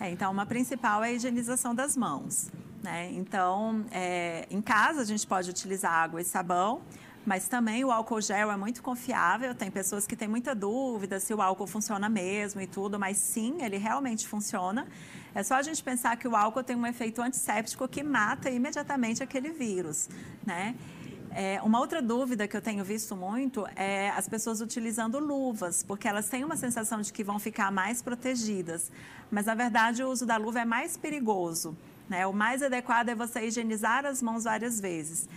É, 0.00 0.10
então, 0.10 0.32
uma 0.32 0.44
principal 0.44 1.04
é 1.04 1.08
a 1.08 1.12
higienização 1.12 1.74
das 1.74 1.96
mãos. 1.96 2.50
Né? 2.82 3.10
Então, 3.12 3.84
é, 3.92 4.46
em 4.50 4.60
casa 4.60 5.02
a 5.02 5.04
gente 5.04 5.24
pode 5.26 5.48
utilizar 5.48 5.92
água 5.92 6.20
e 6.20 6.24
sabão, 6.24 6.82
mas 7.24 7.46
também 7.46 7.84
o 7.84 7.92
álcool 7.92 8.20
gel 8.20 8.50
é 8.50 8.56
muito 8.56 8.82
confiável. 8.82 9.54
Tem 9.54 9.70
pessoas 9.70 10.06
que 10.06 10.16
têm 10.16 10.26
muita 10.26 10.54
dúvida 10.54 11.20
se 11.20 11.32
o 11.32 11.40
álcool 11.40 11.68
funciona 11.68 12.08
mesmo 12.08 12.60
e 12.60 12.66
tudo, 12.66 12.98
mas 12.98 13.16
sim, 13.16 13.62
ele 13.62 13.76
realmente 13.76 14.26
funciona. 14.26 14.88
É 15.32 15.42
só 15.42 15.54
a 15.54 15.62
gente 15.62 15.82
pensar 15.82 16.16
que 16.16 16.26
o 16.26 16.34
álcool 16.34 16.64
tem 16.64 16.74
um 16.74 16.86
efeito 16.86 17.22
antisséptico 17.22 17.86
que 17.86 18.02
mata 18.02 18.50
imediatamente 18.50 19.22
aquele 19.22 19.50
vírus, 19.50 20.08
né? 20.44 20.74
É, 21.34 21.60
uma 21.62 21.80
outra 21.80 22.02
dúvida 22.02 22.46
que 22.46 22.56
eu 22.56 22.60
tenho 22.60 22.84
visto 22.84 23.16
muito 23.16 23.66
é 23.74 24.10
as 24.10 24.28
pessoas 24.28 24.60
utilizando 24.60 25.18
luvas, 25.18 25.82
porque 25.82 26.06
elas 26.06 26.28
têm 26.28 26.44
uma 26.44 26.56
sensação 26.56 27.00
de 27.00 27.12
que 27.12 27.24
vão 27.24 27.38
ficar 27.38 27.72
mais 27.72 28.02
protegidas. 28.02 28.90
Mas, 29.30 29.46
na 29.46 29.54
verdade, 29.54 30.02
o 30.02 30.10
uso 30.10 30.26
da 30.26 30.36
luva 30.36 30.60
é 30.60 30.64
mais 30.64 30.96
perigoso. 30.96 31.76
Né? 32.08 32.26
O 32.26 32.32
mais 32.32 32.62
adequado 32.62 33.08
é 33.08 33.14
você 33.14 33.46
higienizar 33.46 34.04
as 34.04 34.20
mãos 34.20 34.44
várias 34.44 34.78
vezes. 34.78 35.28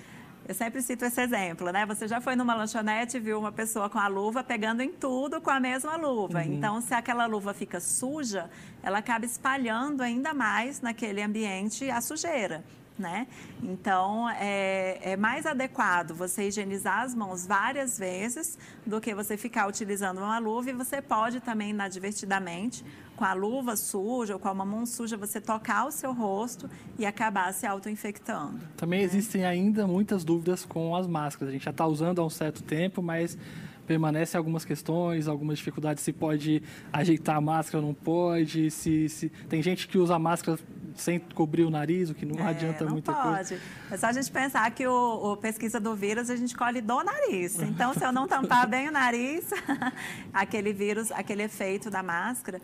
Eu 0.48 0.54
sempre 0.54 0.82
cito 0.82 1.04
esse 1.04 1.20
exemplo, 1.20 1.72
né? 1.72 1.88
Você 1.88 2.08
já 2.08 2.22
foi 2.22 2.36
numa 2.36 2.54
lanchonete 2.54 3.18
e 3.18 3.20
viu 3.20 3.40
uma 3.40 3.52
pessoa 3.52 3.90
com 3.90 3.98
a 3.98 4.08
luva 4.08 4.44
pegando 4.44 4.82
em 4.82 4.92
tudo 4.92 5.42
com 5.42 5.50
a 5.50 5.60
mesma 5.60 5.96
luva. 5.96 6.40
Uhum. 6.40 6.54
Então, 6.54 6.82
se 6.82 6.94
aquela 6.94 7.25
luva 7.25 7.52
fica 7.52 7.80
suja, 7.80 8.48
ela 8.84 9.00
acaba 9.00 9.25
espalhando 9.25 10.02
ainda 10.02 10.36
mais 10.36 10.82
naquele 10.82 11.24
ambiente 11.24 11.90
a 11.90 12.00
sujeira. 12.00 12.64
Né? 12.98 13.28
Então, 13.62 14.30
é, 14.30 15.00
é, 15.02 15.18
mais 15.18 15.46
adequado 15.46 16.14
você 16.14 16.48
higienizar 16.48 17.02
as 17.02 17.14
mãos 17.14 17.46
várias 17.46 18.00
vezes 18.00 18.58
do 18.86 19.02
que 19.02 19.14
você 19.14 19.36
ficar 19.36 19.68
utilizando 19.68 20.20
uma 20.20 20.40
luva. 20.40 20.70
E 20.70 20.74
você 20.74 21.02
pode 21.02 21.42
também, 21.42 21.72
inadvertidamente, 21.72 22.86
com 23.16 23.25
a 23.25 23.34
luva 23.34 23.75
suja 23.75 24.36
ou 24.36 24.40
com 24.40 24.48
a 24.48 24.54
mão 24.54 24.86
suja, 24.86 25.18
você 25.18 25.42
tocar 25.42 25.86
o 25.86 25.92
seu 25.92 26.14
rosto 26.14 26.70
e 26.98 27.06
acabar 27.06 27.54
se 27.54 27.66
auto-infectando. 27.66 28.60
Também 28.78 29.00
né? 29.00 29.06
existem 29.06 29.46
ainda 29.46 29.86
muitas 29.86 30.24
dúvidas 30.24 30.64
com 30.64 30.96
as 30.96 31.06
máscaras. 31.06 31.50
A 31.50 31.52
gente 31.54 31.66
já 31.66 31.72
está 31.72 31.86
usando 31.86 32.22
há 32.22 32.25
um 32.25 32.30
certo 32.30 32.64
tempo, 32.64 33.02
mas 33.02 33.38
permanecem 33.86 34.38
algumas 34.38 34.66
questões, 34.66 35.28
algumas 35.28 35.60
dificuldades, 35.60 36.04
se 36.04 36.12
pode 36.12 36.62
ajeitar 36.92 37.38
a 37.38 37.42
máscara 37.42 37.82
não 37.82 37.94
pode, 37.94 38.72
se, 38.72 39.08
se 39.08 39.30
tem 39.48 39.62
gente 39.62 39.88
que 39.88 39.98
usa 39.98 40.16
a 40.16 40.20
máscara 40.20 40.60
sem 40.96 41.20
cobrir 41.20 41.64
o 41.64 41.70
nariz, 41.70 42.10
o 42.10 42.16
que 42.16 42.25
não 42.25 42.40
é, 42.40 42.50
adianta 42.50 42.86
não 42.86 42.94
muita 42.94 43.14
pode. 43.14 43.50
coisa. 43.50 43.60
É 43.92 43.98
só 43.98 44.08
a 44.08 44.14
gente 44.14 44.32
pensar 44.32 44.70
que 44.72 44.88
o, 44.88 45.34
o, 45.34 45.38
pesquisa 45.38 45.80
do 45.80 45.94
vírus 45.96 46.30
a 46.30 46.36
gente 46.36 46.56
colhe 46.56 46.82
do 46.82 47.04
nariz. 47.04 47.60
Então, 47.60 47.94
se 47.94 48.04
eu 48.04 48.12
não 48.12 48.28
tampar 48.28 48.66
bem 48.70 48.88
o 48.88 48.92
nariz, 48.92 49.50
aquele 50.34 50.72
vírus, 50.72 51.12
aquele 51.12 51.44
efeito 51.44 51.90
da 51.90 52.02
máscara. 52.02 52.62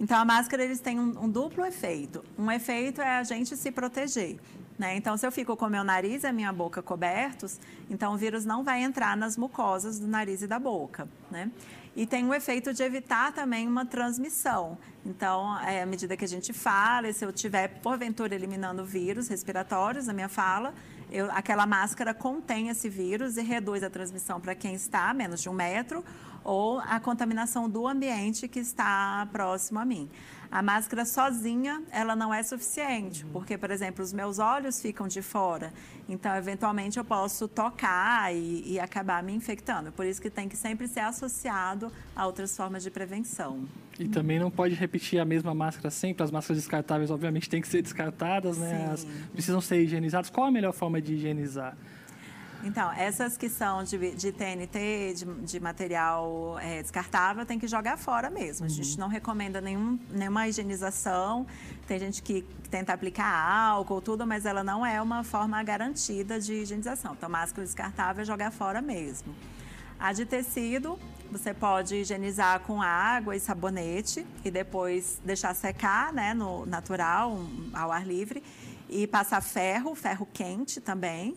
Então, 0.00 0.18
a 0.18 0.24
máscara 0.24 0.64
eles 0.64 0.80
têm 0.80 0.98
um, 0.98 1.24
um 1.24 1.28
duplo 1.28 1.64
efeito. 1.64 2.24
Um 2.38 2.50
efeito 2.50 3.02
é 3.02 3.18
a 3.18 3.22
gente 3.22 3.56
se 3.56 3.70
proteger. 3.70 4.38
Né? 4.78 4.96
Então, 4.96 5.16
se 5.16 5.26
eu 5.26 5.30
fico 5.30 5.56
com 5.56 5.68
meu 5.68 5.84
nariz 5.84 6.24
e 6.24 6.26
a 6.26 6.32
minha 6.32 6.52
boca 6.52 6.82
cobertos, 6.82 7.60
então 7.88 8.14
o 8.14 8.16
vírus 8.16 8.44
não 8.44 8.64
vai 8.64 8.82
entrar 8.82 9.16
nas 9.16 9.36
mucosas 9.36 10.00
do 10.00 10.08
nariz 10.08 10.42
e 10.42 10.46
da 10.46 10.58
boca. 10.58 11.08
Né? 11.30 11.50
E 11.96 12.06
tem 12.06 12.26
o 12.28 12.34
efeito 12.34 12.74
de 12.74 12.82
evitar 12.82 13.32
também 13.32 13.68
uma 13.68 13.86
transmissão. 13.86 14.76
Então, 15.06 15.56
é, 15.60 15.82
à 15.82 15.86
medida 15.86 16.16
que 16.16 16.24
a 16.24 16.28
gente 16.28 16.52
fala, 16.52 17.12
se 17.12 17.24
eu 17.24 17.30
estiver, 17.30 17.68
porventura, 17.80 18.34
eliminando 18.34 18.84
vírus 18.84 19.28
respiratórios 19.28 20.06
na 20.06 20.12
minha 20.12 20.28
fala, 20.28 20.74
eu, 21.10 21.30
aquela 21.30 21.66
máscara 21.66 22.12
contém 22.12 22.68
esse 22.68 22.88
vírus 22.88 23.36
e 23.36 23.42
reduz 23.42 23.84
a 23.84 23.90
transmissão 23.90 24.40
para 24.40 24.54
quem 24.54 24.74
está 24.74 25.10
a 25.10 25.14
menos 25.14 25.40
de 25.40 25.48
um 25.48 25.52
metro 25.52 26.04
ou 26.42 26.80
a 26.80 26.98
contaminação 26.98 27.70
do 27.70 27.86
ambiente 27.86 28.48
que 28.48 28.58
está 28.58 29.28
próximo 29.32 29.78
a 29.78 29.84
mim. 29.84 30.10
A 30.50 30.62
máscara 30.62 31.04
sozinha, 31.04 31.82
ela 31.90 32.14
não 32.14 32.32
é 32.32 32.42
suficiente, 32.42 33.24
porque, 33.32 33.58
por 33.58 33.70
exemplo, 33.70 34.04
os 34.04 34.12
meus 34.12 34.38
olhos 34.38 34.80
ficam 34.80 35.08
de 35.08 35.22
fora. 35.22 35.72
Então, 36.08 36.34
eventualmente, 36.36 36.98
eu 36.98 37.04
posso 37.04 37.48
tocar 37.48 38.34
e, 38.34 38.62
e 38.72 38.80
acabar 38.80 39.22
me 39.22 39.32
infectando. 39.32 39.90
Por 39.92 40.06
isso 40.06 40.20
que 40.20 40.30
tem 40.30 40.48
que 40.48 40.56
sempre 40.56 40.86
ser 40.86 41.00
associado 41.00 41.90
a 42.14 42.26
outras 42.26 42.56
formas 42.56 42.82
de 42.82 42.90
prevenção. 42.90 43.66
E 43.98 44.08
também 44.08 44.38
não 44.38 44.50
pode 44.50 44.74
repetir 44.74 45.18
a 45.20 45.24
mesma 45.24 45.54
máscara 45.54 45.90
sempre. 45.90 46.22
As 46.22 46.30
máscaras 46.30 46.62
descartáveis, 46.62 47.10
obviamente, 47.10 47.48
têm 47.48 47.60
que 47.60 47.68
ser 47.68 47.82
descartadas, 47.82 48.58
né? 48.58 48.94
Precisam 49.32 49.60
ser 49.60 49.82
higienizadas. 49.82 50.30
Qual 50.30 50.46
a 50.46 50.50
melhor 50.50 50.72
forma 50.72 51.00
de 51.00 51.14
higienizar? 51.14 51.76
Então, 52.64 52.90
essas 52.92 53.36
que 53.36 53.50
são 53.50 53.84
de, 53.84 54.12
de 54.12 54.32
TNT, 54.32 55.14
de, 55.14 55.24
de 55.42 55.60
material 55.60 56.58
é, 56.58 56.80
descartável, 56.80 57.44
tem 57.44 57.58
que 57.58 57.68
jogar 57.68 57.98
fora 57.98 58.30
mesmo. 58.30 58.66
Uhum. 58.66 58.72
A 58.72 58.74
gente 58.74 58.92
uhum. 58.92 59.00
não 59.00 59.08
recomenda 59.08 59.60
nenhum, 59.60 59.98
nenhuma 60.10 60.48
higienização. 60.48 61.46
Tem 61.86 61.98
gente 61.98 62.22
que 62.22 62.42
tenta 62.70 62.94
aplicar 62.94 63.26
álcool, 63.26 64.00
tudo, 64.00 64.26
mas 64.26 64.46
ela 64.46 64.64
não 64.64 64.84
é 64.84 65.00
uma 65.00 65.22
forma 65.22 65.62
garantida 65.62 66.40
de 66.40 66.54
higienização. 66.54 67.12
Então, 67.12 67.28
máscara 67.28 67.64
descartável 67.64 68.22
é 68.22 68.24
jogar 68.24 68.50
fora 68.50 68.80
mesmo. 68.80 69.34
A 70.00 70.12
de 70.12 70.24
tecido, 70.24 70.98
você 71.30 71.52
pode 71.52 71.96
higienizar 71.96 72.60
com 72.60 72.80
água 72.80 73.36
e 73.36 73.40
sabonete 73.40 74.26
e 74.42 74.50
depois 74.50 75.20
deixar 75.22 75.54
secar, 75.54 76.12
né, 76.14 76.32
no 76.32 76.64
natural, 76.64 77.38
ao 77.74 77.92
ar 77.92 78.06
livre. 78.06 78.42
E 78.88 79.06
passar 79.06 79.40
ferro, 79.40 79.94
ferro 79.94 80.26
quente 80.32 80.80
também 80.80 81.36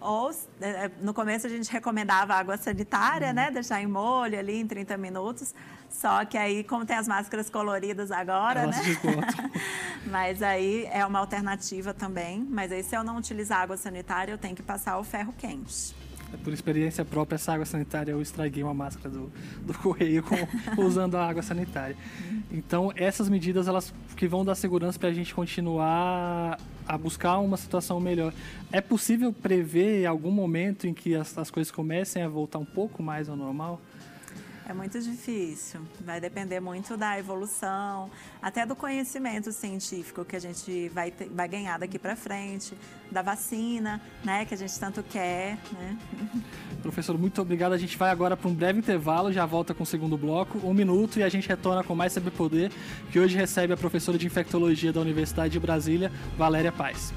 ou, 0.00 0.30
é, 0.60 0.68
é, 0.68 0.90
no 1.02 1.12
começo 1.12 1.46
a 1.46 1.50
gente 1.50 1.70
recomendava 1.70 2.34
água 2.34 2.56
sanitária, 2.56 3.28
uhum. 3.28 3.34
né? 3.34 3.50
Deixar 3.50 3.82
em 3.82 3.86
molho 3.86 4.38
ali 4.38 4.58
em 4.58 4.66
30 4.66 4.96
minutos. 4.96 5.54
Só 5.90 6.24
que 6.24 6.38
aí, 6.38 6.64
como 6.64 6.86
tem 6.86 6.96
as 6.96 7.06
máscaras 7.06 7.50
coloridas 7.50 8.10
agora, 8.10 8.60
Elas 8.60 8.76
né? 8.76 9.50
Mas 10.06 10.42
aí 10.42 10.88
é 10.90 11.04
uma 11.04 11.18
alternativa 11.18 11.92
também. 11.92 12.46
Mas 12.48 12.72
aí, 12.72 12.82
se 12.82 12.96
eu 12.96 13.04
não 13.04 13.18
utilizar 13.18 13.60
água 13.60 13.76
sanitária, 13.76 14.32
eu 14.32 14.38
tenho 14.38 14.56
que 14.56 14.62
passar 14.62 14.98
o 14.98 15.04
ferro 15.04 15.34
quente. 15.36 15.94
É 16.32 16.36
por 16.36 16.52
experiência 16.52 17.04
própria, 17.04 17.34
essa 17.34 17.52
água 17.52 17.66
sanitária, 17.66 18.12
eu 18.12 18.22
estraguei 18.22 18.62
uma 18.62 18.74
máscara 18.74 19.10
do, 19.10 19.32
do 19.62 19.74
correio 19.78 20.22
com, 20.22 20.82
usando 20.82 21.16
a 21.16 21.26
água 21.26 21.42
sanitária. 21.42 21.96
Então, 22.50 22.92
essas 22.94 23.28
medidas, 23.28 23.66
elas 23.66 23.92
que 24.16 24.28
vão 24.28 24.44
dar 24.44 24.54
segurança 24.54 24.98
para 24.98 25.08
a 25.08 25.12
gente 25.12 25.34
continuar 25.34 26.58
a 26.86 26.98
buscar 26.98 27.38
uma 27.38 27.56
situação 27.56 28.00
melhor. 28.00 28.32
É 28.72 28.80
possível 28.80 29.32
prever 29.32 30.06
algum 30.06 30.30
momento 30.30 30.86
em 30.86 30.94
que 30.94 31.14
as, 31.14 31.36
as 31.38 31.50
coisas 31.50 31.70
comecem 31.70 32.22
a 32.22 32.28
voltar 32.28 32.58
um 32.58 32.64
pouco 32.64 33.02
mais 33.02 33.28
ao 33.28 33.36
normal? 33.36 33.80
É 34.70 34.72
muito 34.72 35.00
difícil. 35.00 35.80
Vai 36.00 36.20
depender 36.20 36.60
muito 36.60 36.96
da 36.96 37.18
evolução, 37.18 38.08
até 38.40 38.64
do 38.64 38.76
conhecimento 38.76 39.50
científico 39.50 40.24
que 40.24 40.36
a 40.36 40.38
gente 40.38 40.88
vai, 40.90 41.10
ter, 41.10 41.28
vai 41.28 41.48
ganhar 41.48 41.76
daqui 41.76 41.98
para 41.98 42.14
frente, 42.14 42.78
da 43.10 43.20
vacina, 43.20 44.00
né, 44.22 44.44
que 44.44 44.54
a 44.54 44.56
gente 44.56 44.78
tanto 44.78 45.02
quer, 45.02 45.58
né? 45.72 45.98
Professor, 46.82 47.18
muito 47.18 47.42
obrigado. 47.42 47.72
A 47.72 47.78
gente 47.78 47.98
vai 47.98 48.10
agora 48.10 48.36
para 48.36 48.48
um 48.48 48.54
breve 48.54 48.78
intervalo, 48.78 49.32
já 49.32 49.44
volta 49.44 49.74
com 49.74 49.82
o 49.82 49.86
segundo 49.86 50.16
bloco, 50.16 50.60
um 50.62 50.72
minuto, 50.72 51.18
e 51.18 51.24
a 51.24 51.28
gente 51.28 51.48
retorna 51.48 51.82
com 51.82 51.96
mais 51.96 52.12
Saber 52.12 52.30
Poder, 52.30 52.70
que 53.10 53.18
hoje 53.18 53.36
recebe 53.36 53.72
a 53.72 53.76
professora 53.76 54.16
de 54.16 54.24
Infectologia 54.24 54.92
da 54.92 55.00
Universidade 55.00 55.52
de 55.52 55.58
Brasília, 55.58 56.12
Valéria 56.38 56.70
Paz. 56.70 57.12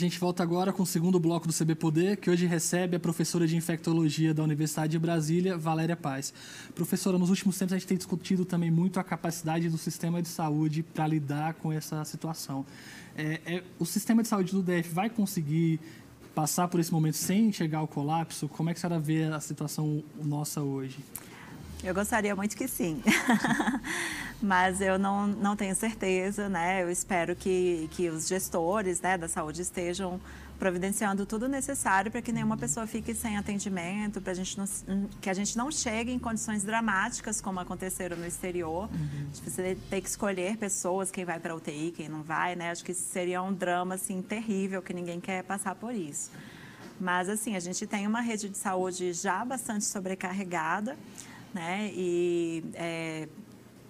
Gente 0.00 0.18
volta 0.18 0.42
agora 0.42 0.72
com 0.72 0.82
o 0.82 0.86
segundo 0.86 1.20
bloco 1.20 1.46
do 1.46 1.52
CB 1.52 1.74
Poder, 1.74 2.16
que 2.16 2.30
hoje 2.30 2.46
recebe 2.46 2.96
a 2.96 3.00
professora 3.00 3.46
de 3.46 3.54
infectologia 3.54 4.32
da 4.32 4.42
Universidade 4.42 4.92
de 4.92 4.98
Brasília, 4.98 5.58
Valéria 5.58 5.96
Paz. 5.96 6.32
Professora, 6.74 7.18
nos 7.18 7.28
últimos 7.28 7.58
tempos 7.58 7.74
a 7.74 7.78
gente 7.78 7.86
tem 7.86 7.96
discutido 7.96 8.44
também 8.44 8.70
muito 8.70 8.98
a 8.98 9.04
capacidade 9.04 9.68
do 9.68 9.76
sistema 9.76 10.22
de 10.22 10.28
saúde 10.28 10.82
para 10.82 11.06
lidar 11.06 11.54
com 11.54 11.70
essa 11.70 12.02
situação. 12.04 12.64
É, 13.14 13.40
é, 13.44 13.62
o 13.78 13.84
sistema 13.84 14.22
de 14.22 14.28
saúde 14.28 14.52
do 14.52 14.62
DF 14.62 14.88
vai 14.88 15.10
conseguir 15.10 15.78
passar 16.34 16.68
por 16.68 16.80
esse 16.80 16.92
momento 16.92 17.16
sem 17.16 17.52
chegar 17.52 17.78
ao 17.80 17.88
colapso? 17.88 18.48
Como 18.48 18.70
é 18.70 18.72
que 18.72 18.78
a 18.78 18.80
senhora 18.80 18.98
vê 18.98 19.24
a 19.24 19.40
situação 19.40 20.02
nossa 20.22 20.62
hoje? 20.62 20.98
Eu 21.82 21.94
gostaria 21.94 22.36
muito 22.36 22.56
que 22.56 22.68
sim. 22.68 23.02
Mas 24.40 24.80
eu 24.80 24.98
não, 24.98 25.26
não 25.26 25.56
tenho 25.56 25.74
certeza, 25.74 26.48
né? 26.48 26.82
Eu 26.82 26.90
espero 26.90 27.34
que, 27.34 27.88
que 27.92 28.08
os 28.08 28.26
gestores 28.26 29.00
né, 29.00 29.16
da 29.18 29.28
saúde 29.28 29.62
estejam 29.62 30.20
providenciando 30.58 31.24
tudo 31.24 31.48
necessário 31.48 32.10
para 32.10 32.20
que 32.20 32.30
nenhuma 32.30 32.56
pessoa 32.56 32.86
fique 32.86 33.14
sem 33.14 33.38
atendimento, 33.38 34.20
para 34.20 34.34
gente 34.34 34.58
não, 34.58 34.66
que 35.18 35.30
a 35.30 35.32
gente 35.32 35.56
não 35.56 35.70
chegue 35.70 36.12
em 36.12 36.18
condições 36.18 36.62
dramáticas 36.62 37.40
como 37.40 37.58
aconteceram 37.60 38.14
no 38.18 38.26
exterior. 38.26 38.90
Uhum. 38.92 39.26
Você 39.32 39.78
tem 39.88 40.02
que 40.02 40.08
escolher 40.08 40.58
pessoas, 40.58 41.10
quem 41.10 41.24
vai 41.24 41.40
para 41.40 41.54
a 41.54 41.56
UTI, 41.56 41.94
quem 41.96 42.10
não 42.10 42.22
vai, 42.22 42.54
né? 42.54 42.70
Acho 42.70 42.84
que 42.84 42.92
seria 42.92 43.42
um 43.42 43.54
drama 43.54 43.94
assim 43.94 44.20
terrível 44.20 44.82
que 44.82 44.92
ninguém 44.92 45.18
quer 45.18 45.42
passar 45.44 45.74
por 45.74 45.94
isso. 45.94 46.30
Mas 47.00 47.30
assim, 47.30 47.56
a 47.56 47.60
gente 47.60 47.86
tem 47.86 48.06
uma 48.06 48.20
rede 48.20 48.50
de 48.50 48.58
saúde 48.58 49.14
já 49.14 49.42
bastante 49.42 49.86
sobrecarregada 49.86 50.94
né? 51.54 51.90
E 51.94 52.64
é, 52.74 53.28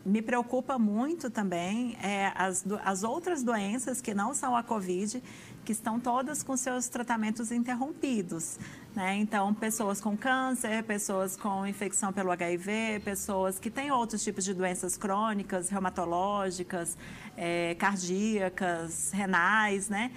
me 0.05 0.23
preocupa 0.23 0.79
muito 0.79 1.31
também 1.31 1.97
é, 2.03 2.33
as, 2.35 2.65
as 2.85 3.03
outras 3.03 3.43
doenças 3.43 4.01
que 4.01 4.15
não 4.15 4.35
são 4.35 4.57
a 4.57 4.63
Covid, 4.63 5.23
que 5.65 5.73
estão 5.73 6.01
todas 6.01 6.43
com 6.43 6.57
seus 6.57 6.89
tratamentos 6.89 7.53
interrompidos. 7.53 8.59
Né? 8.95 9.17
Então, 9.17 9.53
pessoas 9.55 10.01
com 10.01 10.17
câncer, 10.17 10.83
pessoas 10.85 11.37
com 11.37 11.67
infecção 11.67 12.13
pelo 12.13 12.31
HIV, 12.33 13.03
pessoas 13.05 13.59
que 13.59 13.71
têm 13.71 13.91
outros 13.91 14.25
tipos 14.25 14.45
de 14.45 14.55
doenças 14.55 14.97
crônicas, 14.97 15.69
reumatológicas, 15.69 16.97
é, 17.37 17.75
cardíacas, 17.79 19.13
renais, 19.13 19.89
né? 19.89 20.11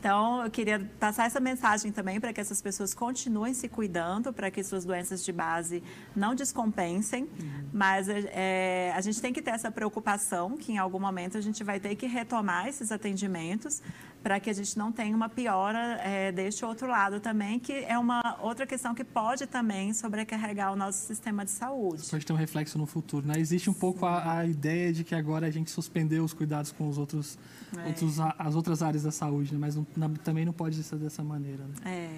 Então, 0.00 0.42
eu 0.42 0.50
queria 0.50 0.80
passar 0.98 1.26
essa 1.26 1.38
mensagem 1.38 1.92
também 1.92 2.18
para 2.18 2.32
que 2.32 2.40
essas 2.40 2.62
pessoas 2.62 2.94
continuem 2.94 3.52
se 3.52 3.68
cuidando, 3.68 4.32
para 4.32 4.50
que 4.50 4.64
suas 4.64 4.82
doenças 4.82 5.22
de 5.22 5.30
base 5.30 5.82
não 6.16 6.34
descompensem. 6.34 7.24
Uhum. 7.24 7.68
Mas 7.70 8.08
é, 8.08 8.94
a 8.96 9.00
gente 9.02 9.20
tem 9.20 9.30
que 9.30 9.42
ter 9.42 9.50
essa 9.50 9.70
preocupação 9.70 10.56
que 10.56 10.72
em 10.72 10.78
algum 10.78 10.98
momento 10.98 11.36
a 11.36 11.40
gente 11.42 11.62
vai 11.62 11.78
ter 11.78 11.96
que 11.96 12.06
retomar 12.06 12.66
esses 12.66 12.90
atendimentos 12.90 13.82
para 14.22 14.38
que 14.38 14.50
a 14.50 14.52
gente 14.52 14.76
não 14.76 14.92
tenha 14.92 15.14
uma 15.16 15.28
piora 15.28 15.98
é, 16.02 16.30
deste 16.30 16.64
outro 16.64 16.86
lado 16.86 17.20
também, 17.20 17.58
que 17.58 17.72
é 17.72 17.98
uma 17.98 18.38
outra 18.40 18.66
questão 18.66 18.94
que 18.94 19.04
pode 19.04 19.46
também 19.46 19.92
sobrecarregar 19.94 20.72
o 20.72 20.76
nosso 20.76 21.06
sistema 21.06 21.44
de 21.44 21.50
saúde. 21.50 22.02
Pode 22.10 22.26
ter 22.26 22.32
um 22.32 22.36
reflexo 22.36 22.78
no 22.78 22.86
futuro, 22.86 23.26
né? 23.26 23.34
Existe 23.38 23.70
um 23.70 23.74
Sim. 23.74 23.80
pouco 23.80 24.06
a, 24.06 24.38
a, 24.38 24.46
ideia 24.46 24.92
de 24.92 25.04
que 25.04 25.14
agora 25.14 25.46
a 25.46 25.50
gente 25.50 25.70
suspendeu 25.70 26.22
os 26.24 26.34
cuidados 26.34 26.72
com 26.72 26.88
os 26.88 26.98
outros, 26.98 27.38
é. 27.76 27.86
outros, 27.86 28.18
as 28.20 28.54
outras 28.54 28.82
áreas 28.82 29.02
da 29.02 29.10
saúde, 29.10 29.52
né? 29.52 29.58
mas 29.58 29.76
não, 29.96 30.14
também 30.14 30.44
não 30.44 30.52
pode 30.52 30.82
ser 30.82 30.96
dessa 30.96 31.22
maneira. 31.22 31.64
Né? 31.64 31.74
É, 31.84 32.10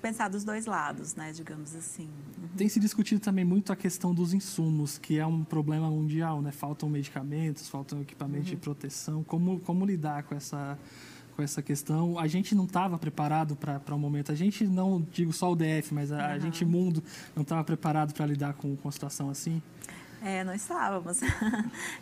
pensar 0.00 0.28
dos 0.28 0.44
dois 0.44 0.66
lados, 0.66 1.14
né, 1.14 1.32
digamos 1.32 1.74
assim. 1.74 2.08
Uhum. 2.38 2.48
Tem 2.56 2.68
se 2.68 2.80
discutido 2.80 3.20
também 3.20 3.44
muito 3.44 3.72
a 3.72 3.76
questão 3.76 4.14
dos 4.14 4.32
insumos, 4.32 4.98
que 4.98 5.18
é 5.18 5.26
um 5.26 5.44
problema 5.44 5.90
mundial, 5.90 6.42
né? 6.42 6.50
Faltam 6.50 6.88
medicamentos, 6.88 7.68
faltam 7.68 8.00
equipamentos 8.00 8.48
uhum. 8.48 8.54
de 8.54 8.60
proteção. 8.60 9.24
Como, 9.24 9.60
como 9.60 9.84
lidar 9.84 10.24
com 10.24 10.34
essa, 10.34 10.78
com 11.36 11.42
essa 11.42 11.62
questão? 11.62 12.18
A 12.18 12.26
gente 12.26 12.54
não 12.54 12.64
estava 12.64 12.98
preparado 12.98 13.56
para 13.56 13.80
o 13.90 13.94
um 13.94 13.98
momento. 13.98 14.32
A 14.32 14.34
gente, 14.34 14.66
não 14.66 15.06
digo 15.12 15.32
só 15.32 15.52
o 15.52 15.56
DF, 15.56 15.92
mas 15.92 16.10
a, 16.10 16.16
uhum. 16.16 16.24
a 16.24 16.38
gente, 16.38 16.64
mundo, 16.64 17.02
não 17.34 17.42
estava 17.42 17.62
preparado 17.62 18.12
para 18.14 18.26
lidar 18.26 18.54
com, 18.54 18.76
com 18.76 18.88
uma 18.88 18.92
situação 18.92 19.30
assim? 19.30 19.62
É, 20.22 20.44
não 20.44 20.54
estávamos. 20.54 21.20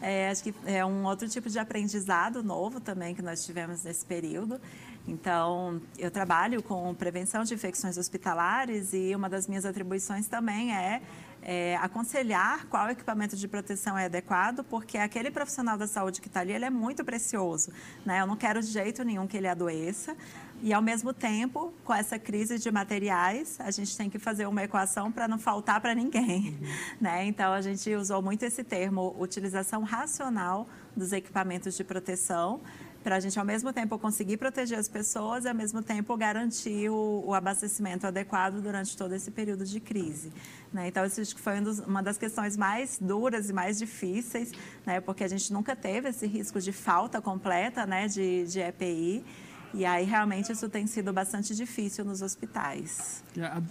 É, 0.00 0.30
acho 0.30 0.42
que 0.44 0.54
é 0.64 0.84
um 0.84 1.04
outro 1.04 1.28
tipo 1.28 1.48
de 1.48 1.58
aprendizado 1.58 2.42
novo 2.42 2.80
também 2.80 3.14
que 3.14 3.22
nós 3.22 3.44
tivemos 3.44 3.82
nesse 3.82 4.04
período. 4.04 4.61
Então, 5.09 5.81
eu 5.99 6.11
trabalho 6.11 6.62
com 6.62 6.94
prevenção 6.94 7.42
de 7.42 7.55
infecções 7.55 7.97
hospitalares 7.97 8.92
e 8.92 9.14
uma 9.16 9.29
das 9.29 9.49
minhas 9.49 9.64
atribuições 9.64 10.29
também 10.29 10.77
é, 10.77 11.01
é 11.42 11.77
aconselhar 11.77 12.66
qual 12.66 12.90
equipamento 12.90 13.35
de 13.35 13.49
proteção 13.49 13.97
é 13.97 14.05
adequado, 14.05 14.62
porque 14.64 14.99
aquele 14.99 15.31
profissional 15.31 15.79
da 15.79 15.87
saúde 15.87 16.21
que 16.21 16.29
está 16.29 16.40
ali, 16.40 16.53
ele 16.53 16.66
é 16.66 16.71
muito 16.71 17.03
precioso. 17.07 17.73
Né? 18.05 18.21
Eu 18.21 18.27
não 18.27 18.37
quero 18.37 18.61
de 18.61 18.68
jeito 18.68 19.03
nenhum 19.03 19.27
que 19.27 19.37
ele 19.37 19.49
adoeça. 19.49 20.14
E, 20.61 20.75
ao 20.75 20.83
mesmo 20.83 21.14
tempo, 21.14 21.73
com 21.85 21.94
essa 21.94 22.18
crise 22.18 22.59
de 22.59 22.71
materiais, 22.71 23.57
a 23.61 23.71
gente 23.71 23.97
tem 23.97 24.11
que 24.11 24.18
fazer 24.18 24.44
uma 24.47 24.64
equação 24.64 25.11
para 25.11 25.29
não 25.29 25.38
faltar 25.38 25.81
para 25.81 25.94
ninguém. 25.94 26.59
Uhum. 26.61 26.68
Né? 27.01 27.25
Então, 27.27 27.53
a 27.53 27.62
gente 27.62 27.94
usou 27.94 28.21
muito 28.21 28.42
esse 28.42 28.64
termo, 28.64 29.14
utilização 29.18 29.85
racional 29.85 30.66
dos 30.97 31.12
equipamentos 31.12 31.77
de 31.77 31.85
proteção, 31.85 32.61
para 33.09 33.16
a 33.16 33.21
gente, 33.21 33.38
ao 33.38 33.44
mesmo 33.44 33.73
tempo, 33.73 33.99
conseguir 33.99 34.37
proteger 34.37 34.79
as 34.79 34.87
pessoas 34.87 35.47
e, 35.47 35.49
ao 35.49 35.55
mesmo 35.55 35.83
tempo, 35.83 36.14
garantir 36.14 36.90
o, 36.90 37.25
o 37.27 37.33
abastecimento 37.33 38.07
adequado 38.07 38.61
durante 38.61 38.94
todo 38.94 39.14
esse 39.14 39.31
período 39.31 39.64
de 39.64 39.81
crise. 39.81 40.31
Né? 40.71 40.88
Então, 40.88 41.07
isso 41.07 41.35
foi 41.38 41.59
um 41.59 41.62
dos, 41.62 41.79
uma 41.79 42.03
das 42.03 42.18
questões 42.18 42.55
mais 42.55 42.99
duras 43.01 43.49
e 43.49 43.53
mais 43.55 43.79
difíceis, 43.79 44.53
né? 44.85 45.01
porque 45.01 45.25
a 45.25 45.29
gente 45.29 45.51
nunca 45.55 45.75
teve 45.75 46.11
esse 46.11 46.27
risco 46.27 46.61
de 46.61 46.71
falta 46.71 47.18
completa 47.18 47.87
né? 47.87 48.09
de, 48.09 48.44
de 48.44 48.61
EPI. 48.61 49.25
E 49.74 49.85
aí, 49.85 50.04
realmente, 50.04 50.50
isso 50.50 50.68
tem 50.68 50.87
sido 50.87 51.12
bastante 51.12 51.54
difícil 51.54 52.04
nos 52.04 52.22
hospitais. 52.22 53.22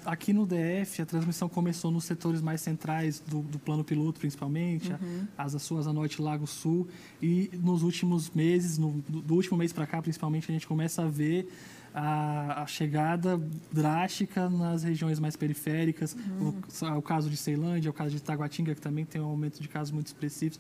Aqui 0.05 0.31
no 0.31 0.45
DF, 0.45 1.01
a 1.01 1.05
transmissão 1.05 1.49
começou 1.49 1.91
nos 1.91 2.03
setores 2.03 2.41
mais 2.41 2.61
centrais 2.61 3.19
do, 3.19 3.41
do 3.41 3.57
plano 3.57 3.83
piloto, 3.83 4.19
principalmente, 4.19 4.91
uhum. 4.91 5.27
as 5.37 5.59
suas 5.61 5.87
a 5.87 5.93
Norte 5.93 6.21
Lago 6.21 6.45
Sul. 6.45 6.87
E 7.21 7.49
nos 7.53 7.81
últimos 7.81 8.29
meses, 8.29 8.77
no, 8.77 8.91
do 9.09 9.33
último 9.33 9.57
mês 9.57 9.73
para 9.73 9.87
cá, 9.87 10.01
principalmente, 10.01 10.49
a 10.49 10.53
gente 10.53 10.67
começa 10.67 11.03
a 11.03 11.07
ver 11.07 11.51
a, 11.93 12.61
a, 12.61 12.67
chegada 12.67 13.41
drástica 13.71 14.49
nas 14.49 14.83
regiões 14.83 15.19
mais 15.19 15.35
periféricas. 15.35 16.13
Uhum. 16.13 16.53
O, 16.81 16.97
o, 16.97 17.01
caso 17.01 17.29
de 17.29 17.37
Ceilândia, 17.37 17.89
o 17.89 17.93
caso 17.93 18.11
de 18.11 18.21
Taguatinga, 18.21 18.75
que 18.75 18.81
também 18.81 19.03
tem 19.03 19.19
um 19.19 19.25
aumento 19.25 19.59
de 19.59 19.67
casos 19.67 19.91
muito 19.91 20.07
expressivos. 20.07 20.59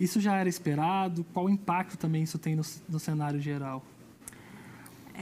Isso 0.00 0.18
já 0.18 0.36
era 0.36 0.48
esperado? 0.48 1.22
Qual 1.34 1.50
impacto 1.50 1.98
também 1.98 2.22
isso 2.22 2.38
tem 2.38 2.56
no, 2.56 2.62
no 2.88 2.98
cenário 2.98 3.38
geral? 3.38 3.84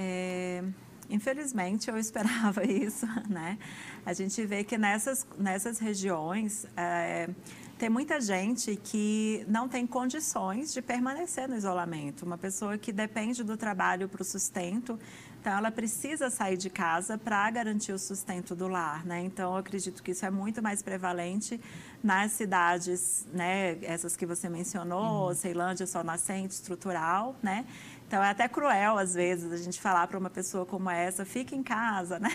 É, 0.01 0.63
infelizmente, 1.11 1.91
eu 1.91 1.99
esperava 1.99 2.63
isso, 2.71 3.07
né? 3.29 3.59
A 4.07 4.13
gente 4.13 4.47
vê 4.47 4.63
que 4.63 4.79
nessas, 4.79 5.27
nessas 5.37 5.81
regiões 5.81 6.65
é, 6.77 7.29
tem 7.77 7.89
muita 7.89 8.21
gente 8.21 8.77
que 8.77 9.45
não 9.49 9.69
tem 9.69 9.87
condições 9.87 10.73
de 10.73 10.81
permanecer 10.81 11.49
no 11.49 11.57
isolamento. 11.57 12.25
Uma 12.25 12.39
pessoa 12.39 12.79
que 12.79 12.93
depende 12.93 13.43
do 13.43 13.57
trabalho 13.57 14.09
para 14.09 14.23
o 14.23 14.25
sustento, 14.25 14.99
então 15.41 15.53
ela 15.57 15.71
precisa 15.71 16.29
sair 16.29 16.57
de 16.57 16.69
casa 16.69 17.17
para 17.17 17.49
garantir 17.51 17.93
o 17.93 17.99
sustento 17.99 18.55
do 18.55 18.67
lar, 18.67 19.07
né? 19.07 19.23
Então 19.23 19.53
eu 19.53 19.59
acredito 19.59 20.03
que 20.03 20.11
isso 20.11 20.27
é 20.27 20.31
muito 20.31 20.61
mais 20.61 20.83
prevalente 20.83 21.61
nas 22.03 22.33
cidades, 22.33 23.27
né? 23.33 23.79
Essas 23.83 24.17
que 24.17 24.27
você 24.27 24.49
mencionou, 24.49 25.29
uhum. 25.29 25.35
Ceilândia, 25.35 25.87
Sol 25.87 26.03
Nascente, 26.03 26.55
estrutural, 26.55 27.37
né? 27.43 27.65
Então 28.09 28.25
é 28.25 28.31
até 28.31 28.49
cruel, 28.49 28.97
às 28.97 29.12
vezes, 29.12 29.53
a 29.53 29.59
gente 29.59 29.79
falar 29.79 30.07
para 30.07 30.18
uma 30.18 30.31
pessoa 30.31 30.64
como 30.64 30.88
essa, 30.88 31.27
fique 31.27 31.55
em 31.55 31.62
casa, 31.62 32.18
né? 32.18 32.31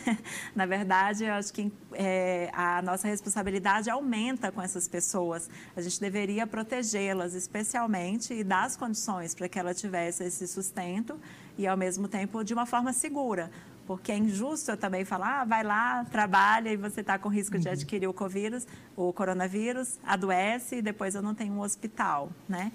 Na 0.55 0.67
verdade, 0.67 1.23
eu 1.23 1.33
acho 1.33 1.51
que 1.51 1.73
é, 1.93 2.51
a 2.53 2.79
nossa 2.83 3.07
responsabilidade 3.07 3.89
aumenta 3.89 4.51
com 4.51 4.61
essas 4.61 4.87
pessoas. 4.87 5.49
A 5.75 5.81
gente 5.81 5.99
deveria 5.99 6.45
protegê-las, 6.45 7.33
especialmente, 7.33 8.35
e 8.35 8.43
dar 8.43 8.65
as 8.65 8.77
condições 8.77 9.33
para 9.33 9.49
que 9.49 9.57
ela 9.57 9.73
tivesse 9.73 10.23
esse 10.23 10.47
sustento 10.47 11.19
e, 11.57 11.65
ao 11.65 11.75
mesmo 11.75 12.07
tempo, 12.07 12.43
de 12.43 12.53
uma 12.53 12.67
forma 12.67 12.93
segura. 12.93 13.49
Porque 13.87 14.11
é 14.11 14.17
injusto 14.17 14.69
eu 14.69 14.77
também 14.77 15.03
falar, 15.03 15.41
ah, 15.41 15.43
vai 15.43 15.63
lá, 15.63 16.05
trabalha 16.05 16.69
e 16.71 16.77
você 16.77 17.01
está 17.01 17.17
com 17.17 17.29
risco 17.29 17.57
de 17.57 17.67
uhum. 17.67 17.73
adquirir 17.73 18.07
o, 18.07 18.13
COVID, 18.13 18.63
o 18.95 19.11
coronavírus, 19.11 19.99
adoece 20.05 20.75
e 20.75 20.81
depois 20.83 21.15
eu 21.15 21.23
não 21.23 21.33
tenho 21.33 21.53
um 21.53 21.61
hospital, 21.61 22.31
né? 22.47 22.71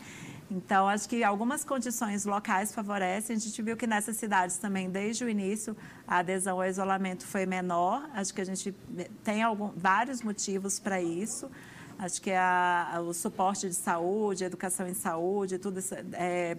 Então, 0.51 0.89
acho 0.89 1.07
que 1.09 1.23
algumas 1.23 1.63
condições 1.63 2.25
locais 2.25 2.75
favorecem. 2.75 3.37
A 3.37 3.39
gente 3.39 3.61
viu 3.61 3.77
que 3.77 3.87
nessas 3.87 4.17
cidades 4.17 4.57
também, 4.57 4.89
desde 4.89 5.25
o 5.25 5.29
início, 5.29 5.77
a 6.07 6.19
adesão 6.19 6.59
ao 6.61 6.67
isolamento 6.67 7.27
foi 7.27 7.45
menor. 7.45 8.09
Acho 8.15 8.33
que 8.33 8.41
a 8.41 8.45
gente 8.45 8.75
tem 9.23 9.43
algum, 9.43 9.69
vários 9.77 10.23
motivos 10.23 10.81
para 10.81 11.03
isso. 11.03 11.51
Acho 11.99 12.23
que 12.23 12.31
a, 12.31 13.03
o 13.07 13.13
suporte 13.13 13.69
de 13.69 13.75
saúde, 13.75 14.45
educação 14.45 14.89
em 14.89 14.95
saúde, 14.95 15.59
tudo 15.59 15.81
isso, 15.81 15.95
é, 16.13 16.57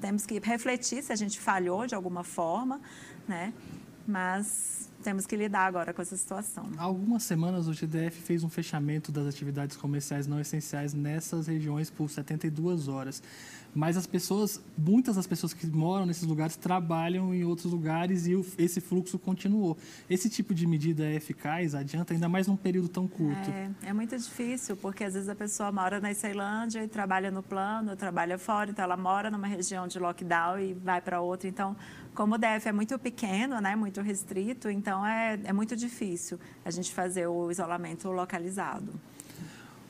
temos 0.00 0.26
que 0.26 0.38
refletir 0.40 1.02
se 1.02 1.12
a 1.12 1.16
gente 1.16 1.40
falhou 1.40 1.86
de 1.86 1.94
alguma 1.94 2.24
forma, 2.24 2.80
né? 3.26 3.54
Mas 4.06 4.90
temos 5.04 5.26
que 5.26 5.36
lidar 5.36 5.66
agora 5.66 5.92
com 5.92 6.00
essa 6.00 6.16
situação. 6.16 6.70
Há 6.78 6.82
algumas 6.82 7.22
semanas 7.22 7.68
o 7.68 7.72
GDF 7.72 8.22
fez 8.22 8.42
um 8.42 8.48
fechamento 8.48 9.12
das 9.12 9.26
atividades 9.26 9.76
comerciais 9.76 10.26
não 10.26 10.40
essenciais 10.40 10.94
nessas 10.94 11.46
regiões 11.46 11.90
por 11.90 12.08
72 12.08 12.88
horas. 12.88 13.22
Mas 13.74 13.96
as 13.96 14.06
pessoas, 14.06 14.62
muitas 14.78 15.16
das 15.16 15.26
pessoas 15.26 15.52
que 15.52 15.66
moram 15.66 16.06
nesses 16.06 16.22
lugares 16.22 16.56
trabalham 16.56 17.34
em 17.34 17.44
outros 17.44 17.72
lugares 17.72 18.24
e 18.26 18.34
o, 18.34 18.46
esse 18.56 18.80
fluxo 18.80 19.18
continuou. 19.18 19.76
Esse 20.08 20.30
tipo 20.30 20.54
de 20.54 20.64
medida 20.64 21.04
é 21.04 21.16
eficaz? 21.16 21.74
Adianta 21.74 22.14
ainda 22.14 22.28
mais 22.28 22.46
num 22.46 22.56
período 22.56 22.88
tão 22.88 23.08
curto? 23.08 23.50
É, 23.50 23.70
é 23.88 23.92
muito 23.92 24.16
difícil, 24.16 24.76
porque 24.76 25.02
às 25.02 25.14
vezes 25.14 25.28
a 25.28 25.34
pessoa 25.34 25.72
mora 25.72 26.00
na 26.00 26.14
Ceilândia 26.14 26.84
e 26.84 26.88
trabalha 26.88 27.32
no 27.32 27.42
plano, 27.42 27.96
trabalha 27.96 28.38
fora, 28.38 28.70
então 28.70 28.84
ela 28.84 28.96
mora 28.96 29.28
numa 29.28 29.48
região 29.48 29.88
de 29.88 29.98
lockdown 29.98 30.58
e 30.60 30.72
vai 30.72 31.00
para 31.00 31.20
outra. 31.20 31.48
Então, 31.48 31.76
como 32.14 32.36
o 32.36 32.38
DF 32.38 32.68
é 32.68 32.72
muito 32.72 32.98
pequeno, 32.98 33.60
né, 33.60 33.74
muito 33.74 34.00
restrito, 34.00 34.70
então 34.70 35.04
é, 35.04 35.38
é 35.44 35.52
muito 35.52 35.76
difícil 35.76 36.38
a 36.64 36.70
gente 36.70 36.92
fazer 36.92 37.26
o 37.26 37.50
isolamento 37.50 38.08
localizado. 38.10 38.92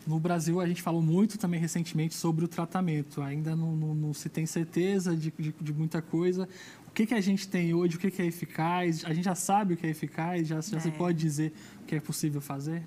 No 0.07 0.21
Brasil, 0.21 0.61
a 0.61 0.67
gente 0.67 0.83
falou 0.83 1.01
muito 1.01 1.39
também 1.39 1.59
recentemente 1.59 2.15
sobre 2.15 2.45
o 2.45 2.49
tratamento. 2.49 3.23
Ainda 3.23 3.57
não, 3.57 3.75
não, 3.75 3.95
não 3.95 4.15
se 4.15 4.29
tem 4.29 4.45
certeza 4.45 5.17
de, 5.17 5.33
de, 5.39 5.55
de, 5.59 5.73
muita 5.73 6.03
coisa. 6.03 6.47
O 6.87 6.91
que, 6.91 7.07
que 7.07 7.15
a 7.15 7.21
gente 7.23 7.49
tem 7.49 7.73
hoje, 7.73 7.97
o 7.97 7.99
que, 7.99 8.11
que 8.11 8.21
é 8.21 8.27
eficaz? 8.27 9.03
A 9.07 9.15
gente 9.15 9.25
já 9.25 9.35
sabe 9.35 9.75
o 9.75 9.77
que 9.79 9.87
é 9.87 9.91
eficaz, 9.91 10.47
já, 10.47 10.61
já 10.61 10.77
é. 10.77 10.81
se 10.81 10.91
pode 10.91 11.19
dizer 11.19 11.55
o 11.83 11.85
que 11.87 11.95
é 11.95 12.01
possível 12.01 12.43
fazer? 12.43 12.83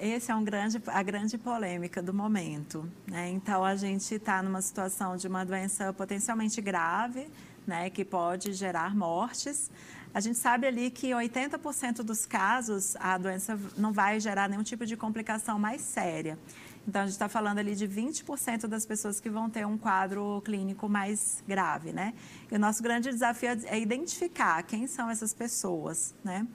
Esse 0.00 0.30
é 0.30 0.34
um 0.34 0.44
grande, 0.44 0.80
a 0.86 1.02
grande 1.02 1.36
polêmica 1.36 2.00
do 2.02 2.14
momento. 2.14 2.88
Né? 3.06 3.30
Então, 3.30 3.64
a 3.64 3.74
gente 3.74 4.14
está 4.14 4.42
numa 4.42 4.62
situação 4.62 5.16
de 5.16 5.26
uma 5.26 5.44
doença 5.44 5.92
potencialmente 5.92 6.60
grave, 6.60 7.26
né, 7.66 7.90
que 7.90 8.04
pode 8.04 8.52
gerar 8.52 8.94
mortes. 8.94 9.70
A 10.12 10.20
gente 10.20 10.38
sabe 10.38 10.66
ali 10.66 10.90
que 10.90 11.10
80% 11.10 12.02
dos 12.02 12.24
casos 12.24 12.94
a 13.00 13.18
doença 13.18 13.58
não 13.76 13.92
vai 13.92 14.20
gerar 14.20 14.48
nenhum 14.48 14.62
tipo 14.62 14.86
de 14.86 14.96
complicação 14.96 15.58
mais 15.58 15.80
séria. 15.80 16.38
Então, 16.86 17.02
a 17.02 17.04
gente 17.06 17.14
está 17.14 17.28
falando 17.28 17.58
ali 17.58 17.74
de 17.74 17.88
20% 17.88 18.66
das 18.66 18.84
pessoas 18.84 19.18
que 19.18 19.30
vão 19.30 19.48
ter 19.48 19.66
um 19.66 19.78
quadro 19.78 20.42
clínico 20.44 20.88
mais 20.88 21.42
grave, 21.48 21.92
né? 21.92 22.12
E 22.50 22.54
o 22.54 22.58
nosso 22.58 22.82
grande 22.82 23.10
desafio 23.10 23.50
é 23.64 23.78
identificar 23.78 24.62
quem 24.62 24.86
são 24.86 25.08
essas 25.08 25.32
pessoas, 25.32 26.14
né? 26.22 26.46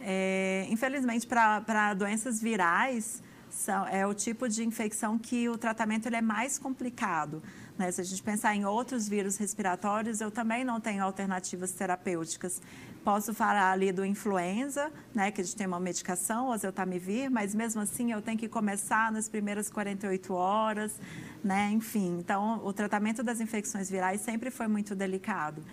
É, 0.00 0.66
infelizmente, 0.68 1.26
para 1.26 1.94
doenças 1.94 2.40
virais, 2.40 3.22
são, 3.48 3.86
é 3.86 4.04
o 4.04 4.12
tipo 4.12 4.48
de 4.48 4.64
infecção 4.64 5.16
que 5.16 5.48
o 5.48 5.56
tratamento 5.56 6.06
ele 6.06 6.16
é 6.16 6.22
mais 6.22 6.58
complicado. 6.58 7.40
Né? 7.78 7.90
Se 7.90 8.00
a 8.00 8.04
gente 8.04 8.22
pensar 8.22 8.54
em 8.54 8.64
outros 8.64 9.08
vírus 9.08 9.36
respiratórios, 9.36 10.20
eu 10.20 10.30
também 10.30 10.64
não 10.64 10.80
tenho 10.80 11.02
alternativas 11.02 11.72
terapêuticas. 11.72 12.60
Posso 13.04 13.34
falar 13.34 13.72
ali 13.72 13.90
do 13.90 14.04
influenza, 14.04 14.92
né, 15.12 15.32
que 15.32 15.40
a 15.40 15.44
gente 15.44 15.56
tem 15.56 15.66
uma 15.66 15.80
medicação, 15.80 16.46
o 16.46 16.52
oseltamivir, 16.52 17.28
mas 17.30 17.52
mesmo 17.52 17.80
assim 17.80 18.12
eu 18.12 18.22
tenho 18.22 18.38
que 18.38 18.48
começar 18.48 19.10
nas 19.10 19.28
primeiras 19.28 19.68
48 19.68 20.32
horas, 20.32 21.00
né, 21.42 21.70
enfim. 21.72 22.18
Então, 22.18 22.64
o 22.64 22.72
tratamento 22.72 23.22
das 23.22 23.40
infecções 23.40 23.90
virais 23.90 24.20
sempre 24.20 24.50
foi 24.52 24.68
muito 24.68 24.94
delicado. 24.94 25.64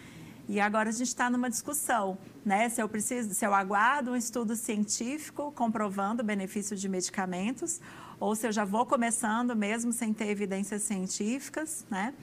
E 0.47 0.59
agora 0.59 0.89
a 0.89 0.91
gente 0.91 1.09
está 1.09 1.29
numa 1.29 1.47
discussão, 1.47 2.17
né? 2.43 2.67
Se 2.69 2.81
eu 2.81 2.89
preciso, 2.89 3.35
se 3.35 3.45
eu 3.45 3.53
aguardo 3.53 4.13
um 4.13 4.15
estudo 4.15 4.55
científico 4.55 5.51
comprovando 5.51 6.23
o 6.23 6.25
benefício 6.25 6.75
de 6.75 6.89
medicamentos, 6.89 7.79
ou 8.19 8.35
se 8.35 8.47
eu 8.47 8.51
já 8.51 8.65
vou 8.65 8.85
começando 8.85 9.55
mesmo 9.55 9.93
sem 9.93 10.13
ter 10.13 10.27
evidências 10.27 10.83
científicas, 10.83 11.85
né? 11.89 12.13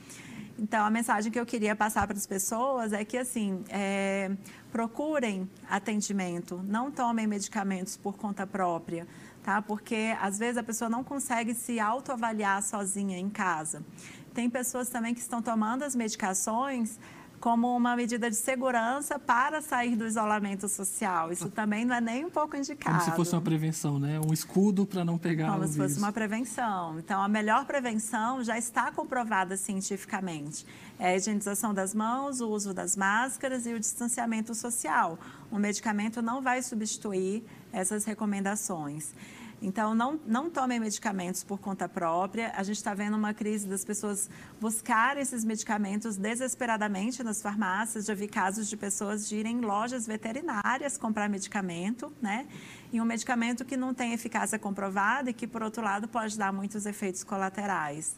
Então, 0.59 0.87
a 0.87 0.91
mensagem 0.91 1.31
que 1.31 1.39
eu 1.39 1.45
queria 1.45 1.77
passar 1.77 2.07
para 2.07 2.17
as 2.17 2.27
pessoas 2.27 2.93
é 2.95 3.05
que, 3.05 3.19
assim, 3.19 3.63
é, 3.69 4.31
procurem 4.73 5.49
atendimento, 5.69 6.63
não 6.65 6.91
tomem 6.91 7.27
medicamentos 7.27 7.97
por 7.97 8.17
conta 8.17 8.47
própria, 8.47 9.07
tá? 9.43 9.61
Porque, 9.61 10.17
às 10.19 10.39
vezes, 10.39 10.57
a 10.57 10.63
pessoa 10.63 10.89
não 10.89 11.05
consegue 11.05 11.53
se 11.55 11.79
autoavaliar 11.79 12.63
sozinha 12.63 13.19
em 13.19 13.29
casa. 13.29 13.85
Tem 14.33 14.49
pessoas 14.49 14.89
também 14.89 15.13
que 15.13 15.21
estão 15.21 15.43
tomando 15.43 15.83
as 15.83 15.95
medicações 15.95 16.99
como 17.40 17.77
uma 17.77 17.94
medida 17.94 18.31
de 18.31 18.37
segurança 18.37 19.18
para 19.18 19.61
sair 19.61 19.96
do 19.96 20.07
isolamento 20.07 20.68
social. 20.68 21.31
Isso 21.31 21.51
também 21.51 21.85
não 21.85 21.94
é 21.94 22.01
nem 22.01 22.25
um 22.25 22.31
pouco 22.31 22.57
indicado. 22.57 22.99
Como 22.99 23.11
se 23.11 23.16
fosse 23.16 23.33
uma 23.33 23.42
prevenção, 23.42 23.99
né? 23.99 24.20
Um 24.20 24.33
escudo 24.33 24.87
para 24.87 25.05
não 25.05 25.18
pegar 25.18 25.53
como 25.53 25.64
o 25.64 25.68
se 25.68 25.77
fosse 25.77 25.99
uma 25.99 26.12
prevenção. 26.12 26.99
Então, 26.99 27.22
a 27.22 27.29
melhor 27.29 27.64
prevenção 27.66 28.42
já 28.42 28.59
está 28.59 28.90
comprovada 28.90 29.57
cientificamente. 29.57 30.66
É 30.99 31.09
a 31.09 31.16
higienização 31.16 31.75
das 31.75 31.94
mãos, 31.94 32.40
o 32.40 32.49
uso 32.49 32.72
das 32.72 32.96
máscaras 32.96 33.66
e 33.66 33.75
o 33.75 33.81
distanciamento 33.81 34.55
social. 34.55 35.18
O 35.51 35.59
medicamento 35.59 36.22
não 36.22 36.40
vai 36.40 36.62
substituir 36.62 37.44
essas 37.72 38.05
recomendações. 38.05 39.14
Então, 39.61 39.95
não, 39.95 40.21
não 40.27 40.51
tomem 40.51 40.79
medicamentos 40.79 41.42
por 41.42 41.59
conta 41.59 41.88
própria. 41.88 42.53
A 42.55 42.62
gente 42.62 42.77
está 42.77 42.92
vendo 42.92 43.16
uma 43.16 43.33
crise 43.33 43.66
das 43.66 43.85
pessoas 43.85 44.29
buscarem 44.61 45.23
esses 45.23 45.45
medicamentos 45.45 46.16
desesperadamente 46.16 47.23
nas 47.23 47.40
farmácias. 47.40 48.05
Já 48.05 48.14
vi 48.14 48.29
casos 48.29 48.69
de 48.69 48.77
pessoas 48.77 49.29
de 49.29 49.37
irem 49.37 49.57
em 49.57 49.61
lojas 49.62 50.07
veterinárias 50.07 50.99
comprar 50.99 51.29
medicamento, 51.29 52.12
né? 52.21 52.47
E 52.92 53.01
um 53.01 53.05
medicamento 53.05 53.64
que 53.64 53.77
não 53.77 53.95
tem 53.95 54.12
eficácia 54.12 54.59
comprovada 54.59 55.31
e 55.31 55.33
que, 55.33 55.47
por 55.47 55.62
outro 55.62 55.83
lado, 55.83 56.07
pode 56.07 56.37
dar 56.37 56.53
muitos 56.53 56.85
efeitos 56.85 57.25
colaterais. 57.25 58.14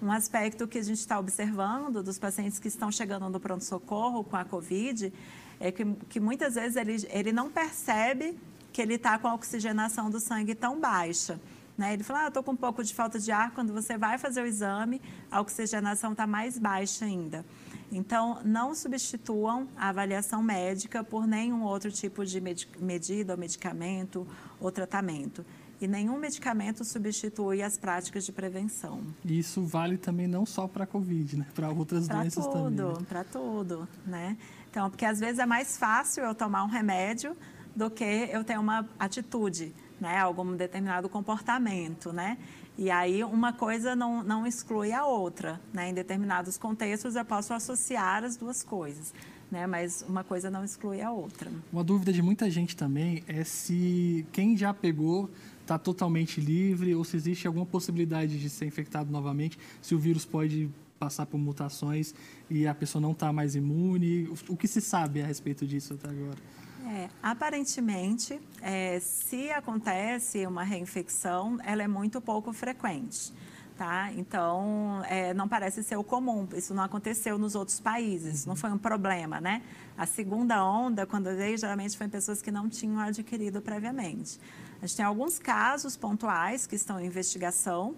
Um 0.00 0.12
aspecto 0.12 0.68
que 0.68 0.78
a 0.78 0.82
gente 0.82 0.98
está 0.98 1.18
observando 1.18 2.02
dos 2.02 2.18
pacientes 2.18 2.58
que 2.58 2.68
estão 2.68 2.92
chegando 2.92 3.28
no 3.28 3.40
pronto-socorro 3.40 4.22
com 4.22 4.36
a 4.36 4.44
Covid 4.44 5.12
é 5.58 5.72
que, 5.72 5.84
que 6.08 6.20
muitas 6.20 6.54
vezes 6.54 6.76
ele, 6.76 6.96
ele 7.10 7.32
não 7.32 7.50
percebe 7.50 8.38
que 8.76 8.82
ele 8.82 8.96
está 8.96 9.18
com 9.18 9.26
a 9.26 9.32
oxigenação 9.32 10.10
do 10.10 10.20
sangue 10.20 10.54
tão 10.54 10.78
baixa. 10.78 11.40
Né? 11.78 11.94
Ele 11.94 12.02
falou, 12.02 12.24
ah, 12.24 12.28
estou 12.28 12.42
com 12.42 12.52
um 12.52 12.56
pouco 12.56 12.84
de 12.84 12.92
falta 12.92 13.18
de 13.18 13.32
ar. 13.32 13.52
Quando 13.52 13.72
você 13.72 13.96
vai 13.96 14.18
fazer 14.18 14.42
o 14.42 14.46
exame, 14.46 15.00
a 15.30 15.40
oxigenação 15.40 16.12
está 16.12 16.26
mais 16.26 16.58
baixa 16.58 17.06
ainda. 17.06 17.42
Então, 17.90 18.38
não 18.44 18.74
substituam 18.74 19.66
a 19.78 19.88
avaliação 19.88 20.42
médica 20.42 21.02
por 21.02 21.26
nenhum 21.26 21.62
outro 21.62 21.90
tipo 21.90 22.22
de 22.22 22.38
medida, 22.78 23.32
ou 23.32 23.38
medicamento 23.38 24.26
ou 24.60 24.70
tratamento. 24.70 25.42
E 25.80 25.88
nenhum 25.88 26.18
medicamento 26.18 26.84
substitui 26.84 27.62
as 27.62 27.78
práticas 27.78 28.26
de 28.26 28.32
prevenção. 28.32 29.02
E 29.24 29.38
isso 29.38 29.62
vale 29.64 29.96
também 29.96 30.26
não 30.26 30.44
só 30.44 30.68
para 30.68 30.84
a 30.84 30.86
Covid, 30.86 31.38
né? 31.38 31.46
Para 31.54 31.70
outras 31.70 32.08
pra 32.08 32.18
doenças 32.18 32.44
tudo, 32.44 32.52
também. 32.52 32.86
Né? 32.86 33.06
Para 33.08 33.24
tudo, 33.24 33.88
né? 34.04 34.36
Então, 34.70 34.90
porque 34.90 35.06
às 35.06 35.18
vezes 35.18 35.38
é 35.38 35.46
mais 35.46 35.78
fácil 35.78 36.24
eu 36.24 36.34
tomar 36.34 36.62
um 36.62 36.68
remédio 36.68 37.34
do 37.76 37.90
que 37.90 38.28
eu 38.32 38.42
ter 38.42 38.58
uma 38.58 38.88
atitude, 38.98 39.72
né? 40.00 40.18
algum 40.18 40.56
determinado 40.56 41.08
comportamento. 41.08 42.12
Né? 42.12 42.38
E 42.78 42.90
aí 42.90 43.22
uma 43.22 43.52
coisa 43.52 43.94
não, 43.94 44.24
não 44.24 44.46
exclui 44.46 44.92
a 44.92 45.04
outra. 45.04 45.60
Né? 45.72 45.90
Em 45.90 45.94
determinados 45.94 46.56
contextos 46.56 47.14
eu 47.14 47.24
posso 47.24 47.52
associar 47.52 48.24
as 48.24 48.36
duas 48.36 48.62
coisas. 48.62 49.12
Né? 49.50 49.66
Mas 49.66 50.04
uma 50.08 50.24
coisa 50.24 50.50
não 50.50 50.64
exclui 50.64 51.02
a 51.02 51.12
outra. 51.12 51.52
Uma 51.70 51.84
dúvida 51.84 52.12
de 52.12 52.22
muita 52.22 52.50
gente 52.50 52.74
também 52.74 53.22
é 53.28 53.44
se 53.44 54.26
quem 54.32 54.56
já 54.56 54.72
pegou 54.72 55.30
está 55.60 55.78
totalmente 55.78 56.40
livre 56.40 56.94
ou 56.94 57.04
se 57.04 57.16
existe 57.16 57.46
alguma 57.46 57.66
possibilidade 57.66 58.38
de 58.38 58.48
ser 58.48 58.66
infectado 58.66 59.10
novamente, 59.10 59.58
se 59.82 59.96
o 59.96 59.98
vírus 59.98 60.24
pode 60.24 60.70
passar 60.96 61.26
por 61.26 61.38
mutações 61.38 62.14
e 62.48 62.66
a 62.66 62.74
pessoa 62.74 63.02
não 63.02 63.12
está 63.12 63.32
mais 63.32 63.54
imune. 63.54 64.28
O 64.48 64.56
que 64.56 64.66
se 64.66 64.80
sabe 64.80 65.20
a 65.20 65.26
respeito 65.26 65.66
disso 65.66 65.94
até 65.94 66.08
agora? 66.08 66.38
É, 66.88 67.08
aparentemente, 67.20 68.40
é, 68.62 69.00
se 69.00 69.50
acontece 69.50 70.46
uma 70.46 70.62
reinfecção, 70.62 71.58
ela 71.64 71.82
é 71.82 71.88
muito 71.88 72.20
pouco 72.20 72.52
frequente. 72.52 73.34
Tá? 73.76 74.10
Então, 74.12 75.02
é, 75.06 75.34
não 75.34 75.48
parece 75.48 75.82
ser 75.82 75.96
o 75.96 76.04
comum. 76.04 76.48
Isso 76.54 76.72
não 76.72 76.84
aconteceu 76.84 77.36
nos 77.36 77.54
outros 77.54 77.78
países, 77.78 78.46
não 78.46 78.56
foi 78.56 78.70
um 78.70 78.78
problema, 78.78 79.38
né? 79.38 79.60
A 79.98 80.06
segunda 80.06 80.64
onda, 80.64 81.04
quando 81.04 81.24
veio, 81.36 81.58
geralmente 81.58 81.94
foi 81.94 82.06
em 82.06 82.10
pessoas 82.10 82.40
que 82.40 82.50
não 82.50 82.70
tinham 82.70 82.98
adquirido 83.00 83.60
previamente. 83.60 84.40
A 84.80 84.86
gente 84.86 84.96
tem 84.96 85.04
alguns 85.04 85.38
casos 85.38 85.94
pontuais 85.94 86.66
que 86.66 86.74
estão 86.74 86.98
em 86.98 87.06
investigação, 87.06 87.94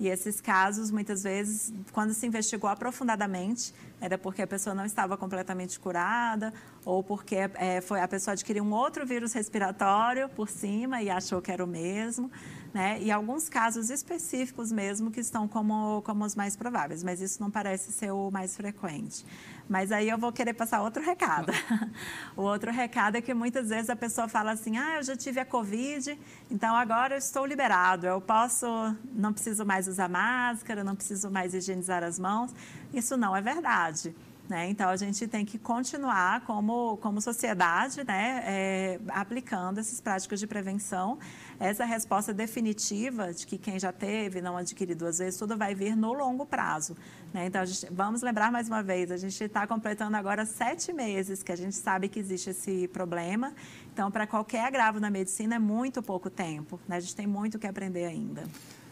e 0.00 0.08
esses 0.08 0.40
casos, 0.40 0.90
muitas 0.90 1.22
vezes, 1.22 1.74
quando 1.92 2.14
se 2.14 2.26
investigou 2.26 2.70
aprofundadamente, 2.70 3.74
era 4.00 4.16
porque 4.16 4.40
a 4.40 4.46
pessoa 4.46 4.74
não 4.74 4.86
estava 4.86 5.14
completamente 5.14 5.78
curada 5.78 6.54
ou 6.86 7.02
porque 7.02 7.36
é, 7.36 7.82
foi 7.82 8.00
a 8.00 8.08
pessoa 8.08 8.32
adquiriu 8.32 8.64
um 8.64 8.72
outro 8.72 9.04
vírus 9.04 9.34
respiratório 9.34 10.26
por 10.30 10.48
cima 10.48 11.02
e 11.02 11.10
achou 11.10 11.42
que 11.42 11.52
era 11.52 11.62
o 11.62 11.66
mesmo, 11.66 12.32
né? 12.72 12.98
E 13.00 13.10
alguns 13.10 13.48
casos 13.48 13.90
específicos 13.90 14.70
mesmo 14.70 15.10
que 15.10 15.20
estão 15.20 15.48
como, 15.48 16.02
como 16.02 16.24
os 16.24 16.36
mais 16.36 16.56
prováveis, 16.56 17.02
mas 17.02 17.20
isso 17.20 17.42
não 17.42 17.50
parece 17.50 17.92
ser 17.92 18.12
o 18.12 18.30
mais 18.30 18.56
frequente. 18.56 19.24
Mas 19.68 19.92
aí 19.92 20.08
eu 20.08 20.18
vou 20.18 20.32
querer 20.32 20.54
passar 20.54 20.82
outro 20.82 21.02
recado. 21.02 21.52
o 22.36 22.42
outro 22.42 22.70
recado 22.70 23.16
é 23.16 23.20
que 23.20 23.34
muitas 23.34 23.68
vezes 23.68 23.90
a 23.90 23.96
pessoa 23.96 24.28
fala 24.28 24.52
assim: 24.52 24.76
ah, 24.76 24.96
eu 24.96 25.02
já 25.02 25.16
tive 25.16 25.40
a 25.40 25.44
Covid, 25.44 26.18
então 26.50 26.74
agora 26.74 27.14
eu 27.14 27.18
estou 27.18 27.44
liberado, 27.46 28.06
eu 28.06 28.20
posso, 28.20 28.66
não 29.12 29.32
preciso 29.32 29.64
mais 29.64 29.86
usar 29.88 30.08
máscara, 30.08 30.82
não 30.82 30.94
preciso 30.94 31.30
mais 31.30 31.54
higienizar 31.54 32.02
as 32.02 32.18
mãos. 32.18 32.54
Isso 32.92 33.16
não 33.16 33.36
é 33.36 33.40
verdade. 33.40 34.14
Né? 34.50 34.68
Então, 34.68 34.88
a 34.88 34.96
gente 34.96 35.28
tem 35.28 35.44
que 35.44 35.56
continuar, 35.60 36.40
como, 36.40 36.96
como 36.96 37.20
sociedade, 37.20 38.02
né, 38.02 38.42
é, 38.44 39.00
aplicando 39.10 39.78
essas 39.78 40.00
práticas 40.00 40.40
de 40.40 40.46
prevenção. 40.48 41.20
Essa 41.60 41.84
resposta 41.84 42.34
definitiva 42.34 43.32
de 43.32 43.46
que 43.46 43.56
quem 43.56 43.78
já 43.78 43.92
teve, 43.92 44.40
não 44.42 44.56
adquire 44.56 44.92
duas 44.92 45.18
vezes, 45.18 45.38
tudo 45.38 45.56
vai 45.56 45.72
vir 45.72 45.94
no 45.94 46.12
longo 46.12 46.44
prazo. 46.44 46.96
Né? 47.32 47.46
Então, 47.46 47.64
gente, 47.64 47.86
vamos 47.92 48.22
lembrar 48.22 48.50
mais 48.50 48.66
uma 48.66 48.82
vez, 48.82 49.12
a 49.12 49.16
gente 49.16 49.40
está 49.44 49.68
completando 49.68 50.16
agora 50.16 50.44
sete 50.44 50.92
meses 50.92 51.44
que 51.44 51.52
a 51.52 51.56
gente 51.56 51.76
sabe 51.76 52.08
que 52.08 52.18
existe 52.18 52.50
esse 52.50 52.88
problema. 52.88 53.54
Então, 53.92 54.10
para 54.10 54.26
qualquer 54.26 54.64
agravo 54.64 54.98
na 54.98 55.10
medicina, 55.10 55.54
é 55.54 55.58
muito 55.60 56.02
pouco 56.02 56.28
tempo. 56.28 56.80
Né? 56.88 56.96
A 56.96 57.00
gente 57.00 57.14
tem 57.14 57.26
muito 57.26 57.56
que 57.56 57.68
aprender 57.68 58.04
ainda. 58.04 58.42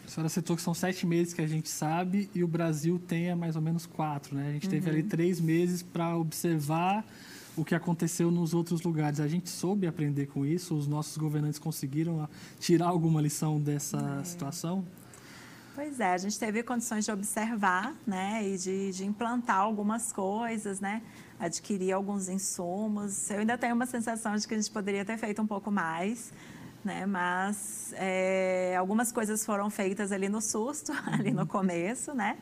A 0.09 0.11
senhora 0.11 0.29
citou 0.31 0.57
que 0.57 0.63
são 0.63 0.73
sete 0.73 1.07
meses 1.07 1.35
que 1.35 1.43
a 1.43 1.47
gente 1.47 1.69
sabe 1.69 2.31
e 2.35 2.43
o 2.43 2.49
Brasil 2.49 2.99
tem 2.99 3.35
mais 3.35 3.57
ou 3.57 3.63
menos 3.63 3.85
quatro, 3.85 4.35
né? 4.35 4.49
A 4.49 4.53
gente 4.53 4.65
uhum. 4.65 4.71
teve 4.71 4.89
ali 4.89 5.03
três 5.03 5.39
meses 5.39 5.83
para 5.83 6.17
observar 6.17 7.05
o 7.55 7.63
que 7.63 7.75
aconteceu 7.75 8.31
nos 8.31 8.55
outros 8.55 8.81
lugares. 8.81 9.21
A 9.21 9.29
gente 9.29 9.51
soube 9.51 9.87
aprender 9.87 10.25
com 10.27 10.47
isso? 10.47 10.75
Os 10.75 10.87
nossos 10.87 11.19
governantes 11.19 11.59
conseguiram 11.59 12.27
tirar 12.59 12.87
alguma 12.87 13.21
lição 13.21 13.61
dessa 13.61 14.21
é. 14.23 14.25
situação? 14.25 14.83
Pois 15.75 16.01
é, 16.01 16.15
a 16.15 16.19
gente 16.19 16.39
teve 16.39 16.63
condições 16.63 17.05
de 17.05 17.13
observar, 17.13 17.95
né, 18.07 18.49
e 18.49 18.57
de, 18.57 18.91
de 18.91 19.05
implantar 19.05 19.59
algumas 19.59 20.11
coisas, 20.11 20.81
né, 20.81 21.03
adquirir 21.39 21.93
alguns 21.93 22.31
insumos. 22.31 23.31
Eu 23.31 23.41
ainda 23.41 23.59
tenho 23.59 23.75
uma 23.75 23.87
sensação 23.87 24.35
de 24.35 24.49
que 24.49 24.55
a 24.55 24.57
gente 24.57 24.73
poderia 24.73 25.05
ter 25.05 25.19
feito 25.19 25.41
um 25.43 25.47
pouco 25.47 25.71
mais, 25.71 26.33
né? 26.89 27.05
Mas 27.07 27.93
é, 27.97 28.75
algumas 28.77 29.13
coisas 29.13 29.45
foram 29.45 29.69
feitas 29.69 30.11
ali 30.11 30.29
no 30.29 30.41
susto, 30.41 30.91
ali 31.07 31.31
no 31.31 31.47
começo, 31.47 32.15
né? 32.15 32.39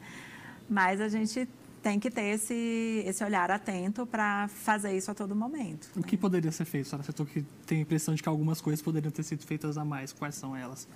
Mas 0.71 1.01
a 1.01 1.09
gente 1.09 1.49
tem 1.83 2.01
que 2.01 2.11
ter 2.11 2.35
esse, 2.35 3.03
esse 3.05 3.23
olhar 3.23 3.51
atento 3.51 4.07
para 4.07 4.49
fazer 4.49 4.97
isso 4.97 5.11
a 5.11 5.15
todo 5.15 5.37
momento. 5.37 5.91
O 5.97 6.03
que 6.03 6.17
poderia 6.17 6.51
ser 6.51 6.65
feito? 6.65 6.89
Você 6.89 7.25
que 7.25 7.45
tem 7.67 7.79
a 7.79 7.81
impressão 7.83 8.15
de 8.15 8.23
que 8.23 8.29
algumas 8.29 8.61
coisas 8.61 8.81
poderiam 8.83 9.11
ter 9.11 9.23
sido 9.23 9.45
feitas 9.45 9.77
a 9.77 9.85
mais. 9.85 10.13
Quais 10.13 10.35
são 10.37 10.57
elas? 10.57 10.89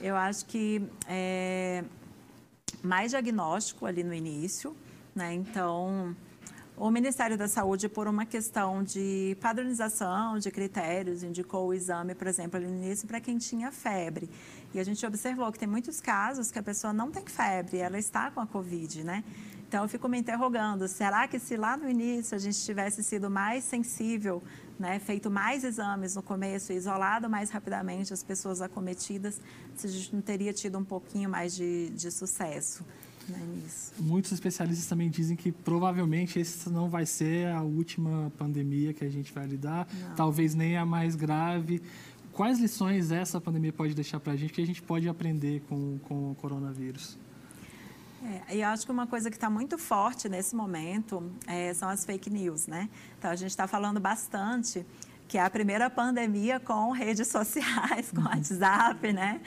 Eu 0.00 0.16
acho 0.16 0.46
que 0.46 0.82
é, 1.08 1.84
mais 2.82 3.10
diagnóstico 3.10 3.86
ali 3.86 4.02
no 4.02 4.14
início, 4.14 4.74
né? 5.14 5.32
Então, 5.34 6.16
o 6.76 6.90
Ministério 6.90 7.38
da 7.38 7.46
Saúde, 7.46 7.88
por 7.88 8.08
uma 8.08 8.26
questão 8.26 8.82
de 8.82 9.36
padronização 9.40 10.40
de 10.40 10.50
critérios, 10.50 11.22
indicou 11.22 11.68
o 11.68 11.74
exame, 11.74 12.16
por 12.16 12.26
exemplo, 12.26 12.58
no 12.58 12.66
início 12.66 13.06
para 13.06 13.20
quem 13.20 13.38
tinha 13.38 13.70
febre. 13.70 14.28
E 14.72 14.80
a 14.80 14.84
gente 14.84 15.06
observou 15.06 15.52
que 15.52 15.58
tem 15.58 15.68
muitos 15.68 16.00
casos 16.00 16.50
que 16.50 16.58
a 16.58 16.62
pessoa 16.62 16.92
não 16.92 17.12
tem 17.12 17.24
febre, 17.26 17.78
ela 17.78 17.96
está 17.96 18.28
com 18.32 18.40
a 18.40 18.46
Covid, 18.46 19.04
né? 19.04 19.22
Então, 19.68 19.84
eu 19.84 19.88
fico 19.88 20.08
me 20.08 20.18
interrogando, 20.18 20.88
será 20.88 21.28
que 21.28 21.38
se 21.38 21.56
lá 21.56 21.76
no 21.76 21.88
início 21.88 22.34
a 22.34 22.38
gente 22.38 22.58
tivesse 22.58 23.04
sido 23.04 23.30
mais 23.30 23.62
sensível, 23.64 24.42
né, 24.78 24.98
feito 24.98 25.30
mais 25.30 25.62
exames 25.62 26.16
no 26.16 26.22
começo 26.22 26.72
isolado 26.72 27.30
mais 27.30 27.50
rapidamente 27.50 28.12
as 28.12 28.22
pessoas 28.22 28.60
acometidas, 28.60 29.40
se 29.76 29.86
a 29.86 29.90
gente 29.90 30.14
não 30.14 30.22
teria 30.22 30.52
tido 30.52 30.76
um 30.76 30.84
pouquinho 30.84 31.30
mais 31.30 31.54
de, 31.54 31.90
de 31.90 32.10
sucesso? 32.10 32.84
Né, 33.28 33.38
nisso. 33.54 33.92
Muitos 33.98 34.32
especialistas 34.32 34.86
também 34.86 35.08
dizem 35.08 35.36
que 35.36 35.50
provavelmente 35.50 36.40
essa 36.40 36.68
não 36.68 36.88
vai 36.88 37.06
ser 37.06 37.48
a 37.48 37.62
última 37.62 38.30
pandemia 38.36 38.92
que 38.92 39.04
a 39.04 39.10
gente 39.10 39.32
vai 39.32 39.46
lidar, 39.46 39.88
não. 39.92 40.14
talvez 40.14 40.54
nem 40.54 40.76
a 40.76 40.84
mais 40.84 41.16
grave. 41.16 41.82
Quais 42.32 42.58
lições 42.58 43.12
essa 43.12 43.40
pandemia 43.40 43.72
pode 43.72 43.94
deixar 43.94 44.18
para 44.20 44.32
a 44.32 44.36
gente 44.36 44.52
que 44.52 44.60
a 44.60 44.66
gente 44.66 44.82
pode 44.82 45.08
aprender 45.08 45.62
com, 45.68 45.98
com 46.00 46.32
o 46.32 46.34
coronavírus? 46.34 47.16
É, 48.48 48.56
eu 48.56 48.66
acho 48.68 48.86
que 48.86 48.92
uma 48.92 49.06
coisa 49.06 49.30
que 49.30 49.36
está 49.36 49.50
muito 49.50 49.76
forte 49.76 50.28
nesse 50.28 50.56
momento 50.56 51.30
é, 51.46 51.74
são 51.74 51.88
as 51.88 52.04
fake 52.04 52.30
news, 52.30 52.66
né? 52.66 52.88
Então 53.18 53.30
a 53.30 53.36
gente 53.36 53.50
está 53.50 53.68
falando 53.68 54.00
bastante 54.00 54.84
que 55.26 55.38
é 55.38 55.42
a 55.42 55.50
primeira 55.50 55.88
pandemia 55.88 56.60
com 56.60 56.90
redes 56.92 57.28
sociais, 57.28 58.10
com 58.10 58.20
uhum. 58.20 58.26
WhatsApp, 58.26 59.12
né? 59.12 59.40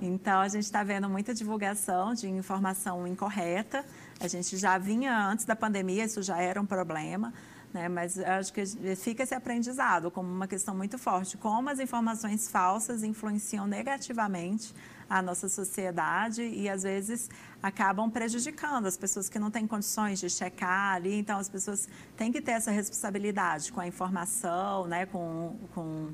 Então 0.00 0.40
a 0.40 0.48
gente 0.48 0.64
está 0.64 0.82
vendo 0.82 1.08
muita 1.08 1.34
divulgação 1.34 2.14
de 2.14 2.28
informação 2.28 3.06
incorreta. 3.06 3.84
A 4.18 4.28
gente 4.28 4.56
já 4.56 4.76
vinha 4.78 5.16
antes 5.26 5.44
da 5.44 5.56
pandemia, 5.56 6.04
isso 6.04 6.22
já 6.22 6.40
era 6.40 6.60
um 6.60 6.66
problema. 6.66 7.32
Né? 7.72 7.88
Mas 7.88 8.18
acho 8.18 8.52
que 8.52 8.64
fica 8.96 9.22
esse 9.22 9.34
aprendizado 9.34 10.10
como 10.10 10.28
uma 10.28 10.48
questão 10.48 10.74
muito 10.74 10.98
forte, 10.98 11.36
como 11.36 11.70
as 11.70 11.78
informações 11.78 12.48
falsas 12.48 13.02
influenciam 13.02 13.66
negativamente 13.66 14.74
a 15.08 15.20
nossa 15.20 15.48
sociedade 15.48 16.42
e 16.42 16.68
às 16.68 16.84
vezes 16.84 17.28
acabam 17.60 18.08
prejudicando 18.08 18.86
as 18.86 18.96
pessoas 18.96 19.28
que 19.28 19.40
não 19.40 19.50
têm 19.50 19.66
condições 19.66 20.20
de 20.20 20.30
checar 20.30 20.94
ali. 20.94 21.14
Então 21.14 21.38
as 21.38 21.48
pessoas 21.48 21.88
têm 22.16 22.30
que 22.30 22.40
ter 22.40 22.52
essa 22.52 22.70
responsabilidade 22.70 23.72
com 23.72 23.80
a 23.80 23.86
informação, 23.86 24.86
né? 24.86 25.06
com, 25.06 25.56
com 25.74 26.12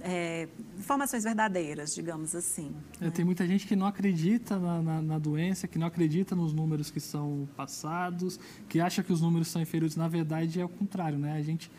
é, 0.00 0.48
informações 0.78 1.24
verdadeiras, 1.24 1.94
digamos 1.94 2.34
assim. 2.34 2.74
É, 3.00 3.04
né? 3.04 3.10
Tem 3.10 3.24
muita 3.24 3.46
gente 3.46 3.66
que 3.66 3.76
não 3.76 3.86
acredita 3.86 4.58
na, 4.58 4.82
na, 4.82 5.02
na, 5.02 5.18
doença, 5.18 5.68
que 5.68 5.78
não 5.78 5.86
acredita 5.86 6.34
nos 6.34 6.52
números 6.52 6.90
que 6.90 7.00
são 7.00 7.48
passados, 7.56 8.38
que 8.68 8.80
acha 8.80 9.02
que 9.02 9.12
os 9.12 9.20
números 9.20 9.48
são 9.48 9.60
inferiores. 9.60 9.96
Na 9.96 10.08
verdade, 10.08 10.60
é 10.60 10.64
o 10.64 10.68
contrário, 10.68 11.18
né? 11.18 11.32
A 11.34 11.42
gente 11.42 11.70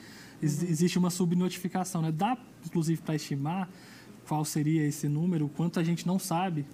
uhum. 0.42 0.48
existe 0.48 0.98
uma 0.98 1.10
subnotificação, 1.10 2.02
né? 2.02 2.12
Dá, 2.12 2.38
inclusive, 2.66 3.02
para 3.02 3.16
estimar 3.16 3.70
qual 4.28 4.46
seria 4.46 4.86
esse 4.88 5.08
número, 5.08 5.50
quanto 5.50 5.80
a 5.80 5.84
gente 5.84 6.08
não 6.08 6.18
sabe. 6.18 6.66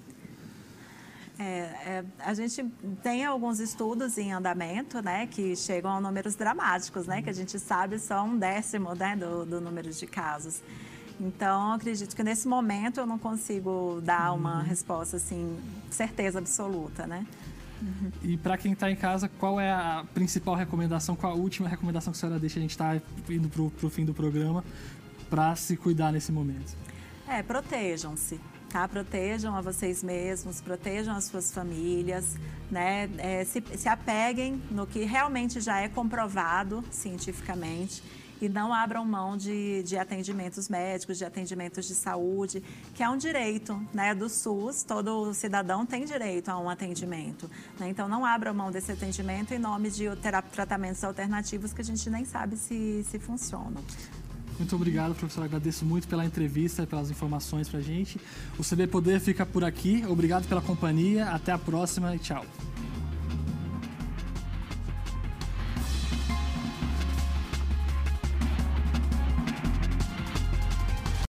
É, 1.42 1.44
é, 1.86 2.06
a 2.20 2.34
gente 2.34 2.66
tem 3.02 3.24
alguns 3.24 3.62
estudos 3.62 4.18
em 4.18 4.34
andamento, 4.34 5.02
né, 5.02 5.26
que 5.26 5.56
chegam 5.56 5.90
a 5.90 6.02
números 6.02 6.36
dramáticos, 6.36 7.08
né, 7.08 7.22
que 7.22 7.30
a 7.30 7.34
gente 7.34 7.58
sabe 7.58 7.98
só 7.98 8.22
um 8.26 8.38
décimo, 8.38 8.94
né, 8.94 9.16
do, 9.16 9.46
do 9.46 9.62
número 9.62 9.90
de 9.90 10.06
casos. 10.06 10.62
Então, 11.20 11.74
acredito 11.74 12.16
que 12.16 12.24
nesse 12.24 12.48
momento 12.48 13.00
eu 13.00 13.06
não 13.06 13.20
consigo 13.20 14.00
dar 14.02 14.34
uma 14.34 14.60
uhum. 14.60 14.64
resposta 14.64 15.18
assim, 15.18 15.58
certeza 15.90 16.40
absoluta, 16.40 17.06
né? 17.06 17.26
Uhum. 17.82 18.12
E 18.22 18.38
para 18.38 18.58
quem 18.58 18.74
está 18.74 18.90
em 18.90 18.96
casa, 18.96 19.30
qual 19.40 19.60
é 19.60 19.72
a 19.72 20.06
principal 20.14 20.56
recomendação, 20.56 21.16
qual 21.16 21.34
a 21.34 21.36
última 21.36 21.68
recomendação 21.68 22.12
que 22.12 22.18
a 22.18 22.20
senhora 22.20 22.40
deixa? 22.40 22.60
A 22.60 22.62
gente 22.62 22.72
está 22.72 23.02
indo 23.30 23.50
para 23.50 23.86
o 23.86 23.90
fim 23.90 24.06
do 24.06 24.14
programa 24.14 24.64
para 25.30 25.56
se 25.56 25.76
cuidar 25.78 26.12
nesse 26.12 26.32
momento. 26.32 26.76
É, 27.28 27.44
protejam-se. 27.44 28.40
Tá? 28.70 28.88
Protejam 28.88 29.56
a 29.56 29.62
vocês 29.62 30.04
mesmos, 30.04 30.62
protejam 30.62 31.16
as 31.16 31.24
suas 31.24 31.52
famílias, 31.52 32.38
né? 32.70 33.10
É, 33.18 33.44
se, 33.44 33.64
se 33.76 33.90
apeguem 33.90 34.62
no 34.70 34.86
que 34.86 35.04
realmente 35.06 35.60
já 35.60 35.80
é 35.80 35.90
comprovado 35.90 36.84
cientificamente 36.92 38.04
e 38.42 38.48
não 38.48 38.74
abram 38.74 39.06
mão 39.06 39.36
de, 39.36 39.84
de 39.84 39.98
atendimentos 39.98 40.70
médicos, 40.70 41.18
de 41.18 41.26
atendimentos 41.26 41.88
de 41.88 41.96
saúde, 41.96 42.64
que 42.94 43.04
é 43.04 43.10
um 43.10 43.18
direito 43.18 43.80
né, 43.94 44.14
do 44.16 44.30
SUS, 44.30 44.84
todo 44.84 45.34
cidadão 45.34 45.86
tem 45.86 46.06
direito 46.06 46.50
a 46.50 46.60
um 46.60 46.70
atendimento. 46.70 47.50
Né? 47.80 47.90
Então, 47.90 48.08
não 48.08 48.26
abram 48.26 48.54
mão 48.54 48.72
desse 48.72 48.92
atendimento 48.92 49.54
em 49.54 49.60
nome 49.60 49.90
de 49.90 50.06
tratamentos 50.52 51.04
alternativos 51.04 51.74
que 51.74 51.82
a 51.82 51.86
gente 51.86 52.10
nem 52.10 52.26
sabe 52.26 52.58
se, 52.58 53.04
se 53.04 53.20
funcionam. 53.20 53.84
Muito 54.58 54.76
obrigado, 54.76 55.16
professor. 55.16 55.46
Agradeço 55.46 55.86
muito 55.86 56.08
pela 56.08 56.26
entrevista, 56.26 56.86
pelas 56.86 57.10
informações 57.10 57.70
para 57.70 57.80
a 57.80 57.82
gente. 57.82 58.20
O 58.58 58.64
CB 58.64 58.88
Poder 58.88 59.22
fica 59.22 59.46
por 59.46 59.64
aqui. 59.64 60.04
Obrigado 60.06 60.48
pela 60.50 60.62
companhia. 60.62 61.30
Até 61.30 61.54
a 61.54 61.58
próxima 61.58 62.14
e 62.14 62.20
tchau. 62.20 62.46